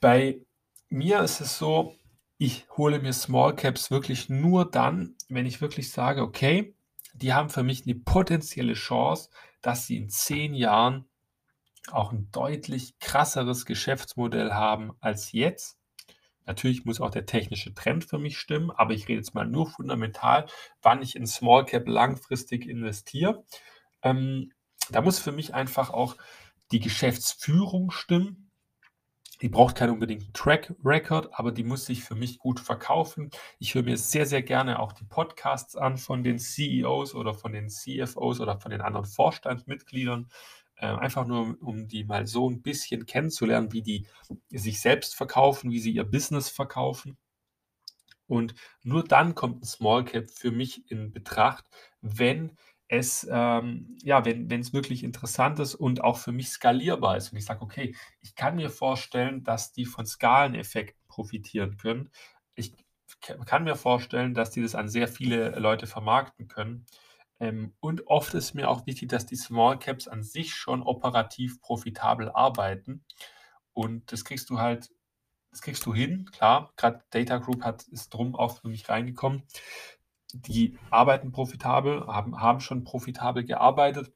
bei 0.00 0.40
mir 0.88 1.20
ist 1.20 1.40
es 1.40 1.58
so, 1.58 1.94
ich 2.38 2.66
hole 2.76 2.98
mir 2.98 3.12
Small 3.12 3.54
Caps 3.54 3.90
wirklich 3.90 4.28
nur 4.28 4.70
dann, 4.70 5.16
wenn 5.28 5.46
ich 5.46 5.60
wirklich 5.60 5.90
sage, 5.90 6.22
okay, 6.22 6.74
die 7.14 7.32
haben 7.32 7.48
für 7.48 7.62
mich 7.62 7.84
eine 7.84 7.94
potenzielle 7.94 8.74
Chance, 8.74 9.30
dass 9.62 9.86
sie 9.86 9.96
in 9.96 10.10
zehn 10.10 10.54
Jahren 10.54 11.06
auch 11.90 12.12
ein 12.12 12.30
deutlich 12.32 12.98
krasseres 12.98 13.66
Geschäftsmodell 13.66 14.52
haben 14.52 14.92
als 15.00 15.32
jetzt. 15.32 15.78
Natürlich 16.46 16.84
muss 16.84 17.00
auch 17.00 17.10
der 17.10 17.26
technische 17.26 17.74
Trend 17.74 18.04
für 18.04 18.18
mich 18.18 18.38
stimmen, 18.38 18.70
aber 18.70 18.92
ich 18.92 19.08
rede 19.08 19.18
jetzt 19.18 19.34
mal 19.34 19.46
nur 19.46 19.68
fundamental, 19.68 20.46
wann 20.82 21.02
ich 21.02 21.16
in 21.16 21.26
Small 21.26 21.64
Cap 21.64 21.86
langfristig 21.86 22.66
investiere. 22.66 23.44
Ähm, 24.02 24.52
da 24.90 25.00
muss 25.00 25.18
für 25.18 25.32
mich 25.32 25.54
einfach 25.54 25.90
auch 25.90 26.16
die 26.72 26.80
Geschäftsführung 26.80 27.90
stimmen. 27.90 28.43
Die 29.40 29.48
braucht 29.48 29.76
keinen 29.76 29.90
unbedingten 29.90 30.32
Track 30.32 30.74
Record, 30.84 31.28
aber 31.32 31.50
die 31.50 31.64
muss 31.64 31.86
sich 31.86 32.04
für 32.04 32.14
mich 32.14 32.38
gut 32.38 32.60
verkaufen. 32.60 33.30
Ich 33.58 33.74
höre 33.74 33.82
mir 33.82 33.96
sehr, 33.96 34.26
sehr 34.26 34.42
gerne 34.42 34.78
auch 34.78 34.92
die 34.92 35.04
Podcasts 35.04 35.76
an 35.76 35.98
von 35.98 36.22
den 36.22 36.38
CEOs 36.38 37.14
oder 37.14 37.34
von 37.34 37.52
den 37.52 37.68
CFOs 37.68 38.40
oder 38.40 38.60
von 38.60 38.70
den 38.70 38.80
anderen 38.80 39.06
Vorstandsmitgliedern. 39.06 40.28
Äh, 40.76 40.86
einfach 40.86 41.26
nur, 41.26 41.56
um 41.60 41.88
die 41.88 42.04
mal 42.04 42.26
so 42.26 42.48
ein 42.48 42.62
bisschen 42.62 43.06
kennenzulernen, 43.06 43.72
wie 43.72 43.82
die 43.82 44.06
sich 44.50 44.80
selbst 44.80 45.14
verkaufen, 45.14 45.70
wie 45.70 45.80
sie 45.80 45.92
ihr 45.92 46.04
Business 46.04 46.48
verkaufen. 46.48 47.16
Und 48.26 48.54
nur 48.82 49.04
dann 49.04 49.34
kommt 49.34 49.62
ein 49.62 49.66
Small 49.66 50.04
Cap 50.04 50.30
für 50.30 50.50
mich 50.50 50.90
in 50.90 51.12
Betracht, 51.12 51.64
wenn 52.00 52.56
es, 52.94 53.26
ähm, 53.30 53.96
ja, 54.02 54.24
wenn 54.24 54.50
es 54.50 54.72
wirklich 54.72 55.04
interessant 55.04 55.58
ist 55.58 55.74
und 55.74 56.02
auch 56.02 56.18
für 56.18 56.32
mich 56.32 56.48
skalierbar 56.48 57.16
ist. 57.16 57.32
Und 57.32 57.38
ich 57.38 57.44
sage, 57.44 57.62
okay, 57.62 57.94
ich 58.20 58.34
kann 58.34 58.56
mir 58.56 58.70
vorstellen, 58.70 59.44
dass 59.44 59.72
die 59.72 59.86
von 59.86 60.06
Skaleneffekten 60.06 61.00
profitieren 61.08 61.76
können. 61.76 62.10
Ich 62.54 62.72
kann 63.20 63.64
mir 63.64 63.76
vorstellen, 63.76 64.34
dass 64.34 64.50
die 64.50 64.62
das 64.62 64.74
an 64.74 64.88
sehr 64.88 65.08
viele 65.08 65.50
Leute 65.58 65.86
vermarkten 65.86 66.48
können. 66.48 66.86
Ähm, 67.40 67.74
und 67.80 68.06
oft 68.06 68.34
ist 68.34 68.54
mir 68.54 68.68
auch 68.68 68.86
wichtig, 68.86 69.08
dass 69.08 69.26
die 69.26 69.36
Small 69.36 69.78
Caps 69.78 70.08
an 70.08 70.22
sich 70.22 70.54
schon 70.54 70.82
operativ 70.82 71.60
profitabel 71.60 72.30
arbeiten. 72.30 73.04
Und 73.72 74.12
das 74.12 74.24
kriegst 74.24 74.50
du 74.50 74.58
halt, 74.58 74.90
das 75.50 75.62
kriegst 75.62 75.86
du 75.86 75.94
hin, 75.94 76.26
klar. 76.32 76.72
Gerade 76.76 77.04
Data 77.10 77.38
Group 77.38 77.64
hat, 77.64 77.84
ist 77.88 78.14
drum 78.14 78.34
auch 78.34 78.60
für 78.60 78.68
mich 78.68 78.88
reingekommen. 78.88 79.44
Die 80.34 80.78
arbeiten 80.90 81.32
profitabel, 81.32 82.06
haben, 82.06 82.40
haben 82.40 82.60
schon 82.60 82.84
profitabel 82.84 83.44
gearbeitet 83.44 84.12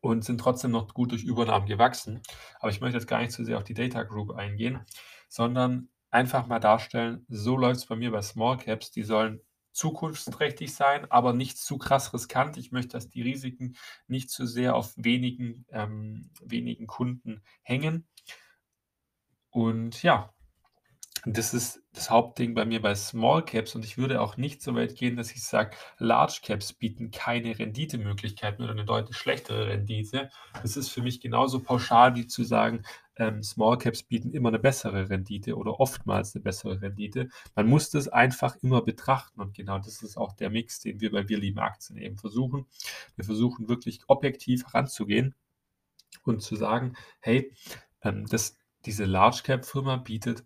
und 0.00 0.24
sind 0.24 0.38
trotzdem 0.38 0.70
noch 0.70 0.92
gut 0.94 1.12
durch 1.12 1.24
Übernahmen 1.24 1.66
gewachsen. 1.66 2.22
Aber 2.60 2.70
ich 2.70 2.80
möchte 2.80 2.96
jetzt 2.98 3.06
gar 3.06 3.20
nicht 3.20 3.32
zu 3.32 3.44
sehr 3.44 3.58
auf 3.58 3.64
die 3.64 3.74
Data 3.74 4.02
Group 4.02 4.32
eingehen, 4.32 4.80
sondern 5.28 5.88
einfach 6.10 6.46
mal 6.46 6.60
darstellen, 6.60 7.26
so 7.28 7.56
läuft 7.56 7.80
es 7.80 7.86
bei 7.86 7.96
mir 7.96 8.10
bei 8.10 8.22
Small 8.22 8.56
Caps. 8.56 8.90
Die 8.92 9.02
sollen 9.02 9.40
zukunftsträchtig 9.72 10.72
sein, 10.74 11.10
aber 11.10 11.32
nicht 11.32 11.58
zu 11.58 11.76
krass 11.78 12.14
riskant. 12.14 12.56
Ich 12.56 12.72
möchte, 12.72 12.92
dass 12.92 13.10
die 13.10 13.22
Risiken 13.22 13.76
nicht 14.06 14.30
zu 14.30 14.46
sehr 14.46 14.76
auf 14.76 14.94
wenigen, 14.96 15.66
ähm, 15.70 16.30
wenigen 16.40 16.86
Kunden 16.86 17.42
hängen. 17.62 18.06
Und 19.50 20.02
ja, 20.02 20.32
das 21.26 21.54
ist 21.54 21.82
das 21.94 22.10
Hauptding 22.10 22.54
bei 22.54 22.64
mir 22.64 22.82
bei 22.82 22.94
Small 22.94 23.44
Caps 23.44 23.74
und 23.74 23.84
ich 23.84 23.96
würde 23.96 24.20
auch 24.20 24.36
nicht 24.36 24.60
so 24.62 24.74
weit 24.74 24.96
gehen, 24.96 25.16
dass 25.16 25.30
ich 25.30 25.42
sage, 25.42 25.76
Large 25.98 26.40
Caps 26.42 26.72
bieten 26.72 27.10
keine 27.10 27.58
Renditemöglichkeiten 27.58 28.62
oder 28.62 28.72
eine 28.72 28.84
deutlich 28.84 29.16
schlechtere 29.16 29.68
Rendite. 29.68 30.30
Das 30.60 30.76
ist 30.76 30.90
für 30.90 31.02
mich 31.02 31.20
genauso 31.20 31.60
pauschal 31.60 32.14
wie 32.16 32.26
zu 32.26 32.44
sagen, 32.44 32.82
ähm, 33.16 33.42
Small 33.42 33.78
Caps 33.78 34.02
bieten 34.02 34.32
immer 34.32 34.48
eine 34.48 34.58
bessere 34.58 35.08
Rendite 35.08 35.56
oder 35.56 35.80
oftmals 35.80 36.34
eine 36.34 36.42
bessere 36.42 36.82
Rendite. 36.82 37.28
Man 37.54 37.68
muss 37.68 37.90
das 37.90 38.08
einfach 38.08 38.56
immer 38.62 38.82
betrachten 38.82 39.40
und 39.40 39.54
genau 39.54 39.78
das 39.78 40.02
ist 40.02 40.16
auch 40.16 40.32
der 40.32 40.50
Mix, 40.50 40.80
den 40.80 41.00
wir 41.00 41.10
bei 41.12 41.28
Wir 41.28 41.38
lieben 41.38 41.60
Aktien 41.60 41.96
eben 41.96 42.18
versuchen. 42.18 42.66
Wir 43.16 43.24
versuchen 43.24 43.68
wirklich 43.68 44.00
objektiv 44.08 44.66
heranzugehen 44.66 45.34
und 46.24 46.42
zu 46.42 46.56
sagen, 46.56 46.94
hey, 47.20 47.52
ähm, 48.02 48.26
das, 48.26 48.58
diese 48.84 49.04
Large 49.04 49.40
Cap 49.44 49.64
Firma 49.64 49.96
bietet 49.96 50.44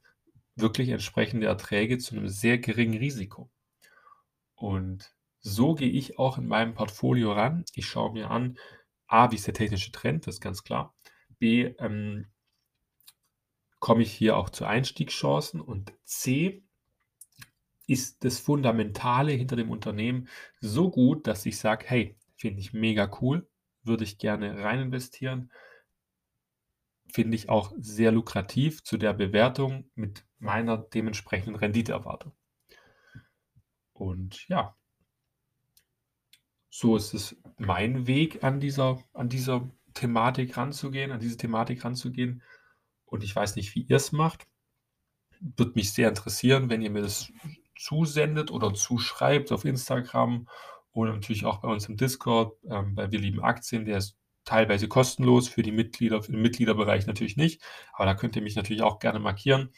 wirklich 0.60 0.90
entsprechende 0.90 1.46
Erträge 1.46 1.98
zu 1.98 2.16
einem 2.16 2.28
sehr 2.28 2.58
geringen 2.58 2.98
Risiko. 2.98 3.50
Und 4.54 5.14
so 5.40 5.74
gehe 5.74 5.90
ich 5.90 6.18
auch 6.18 6.38
in 6.38 6.46
meinem 6.46 6.74
Portfolio 6.74 7.32
ran. 7.32 7.64
Ich 7.74 7.86
schaue 7.86 8.12
mir 8.12 8.30
an, 8.30 8.58
A, 9.06 9.30
wie 9.30 9.36
ist 9.36 9.46
der 9.46 9.54
technische 9.54 9.92
Trend, 9.92 10.26
das 10.26 10.36
ist 10.36 10.40
ganz 10.40 10.64
klar. 10.64 10.94
B, 11.38 11.74
ähm, 11.78 12.26
komme 13.78 14.02
ich 14.02 14.12
hier 14.12 14.36
auch 14.36 14.50
zu 14.50 14.64
Einstiegschancen. 14.64 15.60
Und 15.60 15.92
C, 16.04 16.62
ist 17.88 18.22
das 18.22 18.38
Fundamentale 18.38 19.32
hinter 19.32 19.56
dem 19.56 19.70
Unternehmen 19.70 20.28
so 20.60 20.90
gut, 20.90 21.26
dass 21.26 21.46
ich 21.46 21.58
sage, 21.58 21.86
hey, 21.88 22.16
finde 22.36 22.60
ich 22.60 22.74
mega 22.74 23.10
cool, 23.20 23.48
würde 23.82 24.04
ich 24.04 24.18
gerne 24.18 24.62
rein 24.62 24.80
investieren 24.80 25.50
finde 27.10 27.36
ich 27.36 27.48
auch 27.48 27.72
sehr 27.78 28.12
lukrativ 28.12 28.82
zu 28.84 28.96
der 28.96 29.12
Bewertung 29.12 29.90
mit 29.94 30.24
meiner 30.38 30.78
dementsprechenden 30.78 31.56
Renditeerwartung. 31.56 32.32
Und 33.92 34.46
ja, 34.48 34.76
so 36.70 36.96
ist 36.96 37.14
es 37.14 37.36
mein 37.56 38.06
Weg 38.06 38.44
an 38.44 38.60
dieser, 38.60 39.02
an 39.12 39.28
dieser 39.28 39.68
Thematik 39.94 40.56
ranzugehen, 40.56 41.10
an 41.10 41.20
diese 41.20 41.36
Thematik 41.36 41.84
ranzugehen. 41.84 42.42
Und 43.04 43.24
ich 43.24 43.34
weiß 43.34 43.56
nicht, 43.56 43.74
wie 43.74 43.82
ihr 43.82 43.96
es 43.96 44.12
macht. 44.12 44.46
Würde 45.40 45.72
mich 45.74 45.92
sehr 45.92 46.08
interessieren, 46.08 46.68
wenn 46.68 46.82
ihr 46.82 46.90
mir 46.90 47.02
das 47.02 47.32
zusendet 47.76 48.50
oder 48.50 48.74
zuschreibt 48.74 49.50
auf 49.50 49.64
Instagram 49.64 50.48
oder 50.92 51.14
natürlich 51.14 51.44
auch 51.44 51.60
bei 51.60 51.68
uns 51.68 51.88
im 51.88 51.96
Discord, 51.96 52.56
ähm, 52.68 52.94
bei 52.94 53.10
Wir 53.10 53.20
lieben 53.20 53.40
Aktien, 53.40 53.84
der 53.84 53.98
ist 53.98 54.16
teilweise 54.48 54.88
kostenlos 54.88 55.48
für 55.48 55.62
die 55.62 55.72
Mitglieder, 55.72 56.22
für 56.22 56.32
den 56.32 56.42
Mitgliederbereich 56.42 57.06
natürlich 57.06 57.36
nicht. 57.36 57.62
Aber 57.92 58.06
da 58.06 58.14
könnt 58.14 58.36
ihr 58.36 58.42
mich 58.42 58.56
natürlich 58.56 58.82
auch 58.82 58.98
gerne 58.98 59.18
markieren. 59.18 59.70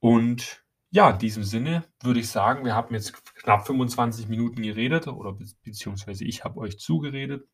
Und 0.00 0.64
ja, 0.90 1.10
in 1.10 1.18
diesem 1.18 1.44
Sinne 1.44 1.84
würde 2.02 2.20
ich 2.20 2.28
sagen, 2.28 2.64
wir 2.64 2.74
haben 2.74 2.94
jetzt 2.94 3.12
knapp 3.36 3.66
25 3.66 4.28
Minuten 4.28 4.62
geredet 4.62 5.06
oder 5.08 5.32
be 5.32 5.46
beziehungsweise 5.64 6.24
ich 6.24 6.44
habe 6.44 6.60
euch 6.60 6.78
zugeredet. 6.78 7.46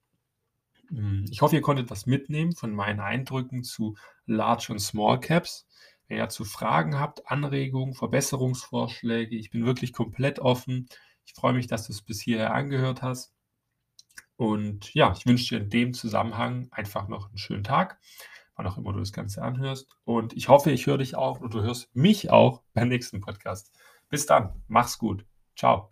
Hm, 0.89 1.27
ich 1.31 1.43
hoffe, 1.43 1.57
ihr 1.57 1.63
konntet 1.63 1.91
was 1.91 2.07
mitnehmen 2.07 2.55
von 2.55 2.73
meinen 2.73 3.01
Eindrücken 3.01 3.63
zu 3.65 3.97
Large 4.27 4.69
und 4.71 4.81
Small 4.81 5.21
Caps. 5.21 5.67
Wenn 6.07 6.17
ihr 6.17 6.25
dazu 6.25 6.45
Fragen 6.45 6.99
habt, 6.99 7.31
Anregungen, 7.31 7.95
Verbesserungsvorschläge, 7.95 9.37
ich 9.37 9.51
bin 9.51 9.67
wirklich 9.67 9.93
komplett 9.93 10.39
offen. 10.39 10.89
Ich 11.27 11.35
freue 11.35 11.53
mich, 11.53 11.67
dass 11.67 11.87
du 11.87 11.93
es 11.93 12.03
bis 12.03 12.21
hierher 12.21 12.55
angehört 12.55 13.03
hast. 13.03 13.35
Und 14.38 14.94
ja, 14.94 15.12
ich 15.12 15.27
wünsche 15.27 15.57
dir 15.57 15.64
in 15.64 15.68
dem 15.68 15.92
Zusammenhang 15.94 16.68
einfach 16.70 17.09
noch 17.09 17.29
einen 17.29 17.38
schönen 17.38 17.64
Tag, 17.64 17.98
wann 18.55 18.68
auch 18.68 18.79
immer 18.79 18.92
du 18.92 19.01
das 19.01 19.12
Ganze 19.12 19.42
anhörst. 19.42 19.88
Und 20.05 20.33
ich 20.33 20.48
hoffe, 20.48 20.70
ich 20.70 20.87
höre 20.87 20.98
dich 20.98 21.16
auch 21.16 21.40
und 21.40 21.55
du 21.55 21.62
hörst 21.62 21.94
mich 21.94 22.31
auch 22.31 22.62
beim 22.72 22.88
nächsten 22.88 23.20
Podcast. 23.20 23.72
Bis 24.09 24.27
dann, 24.27 24.62
mach's 24.68 24.96
gut. 24.96 25.27
Ciao. 25.57 25.90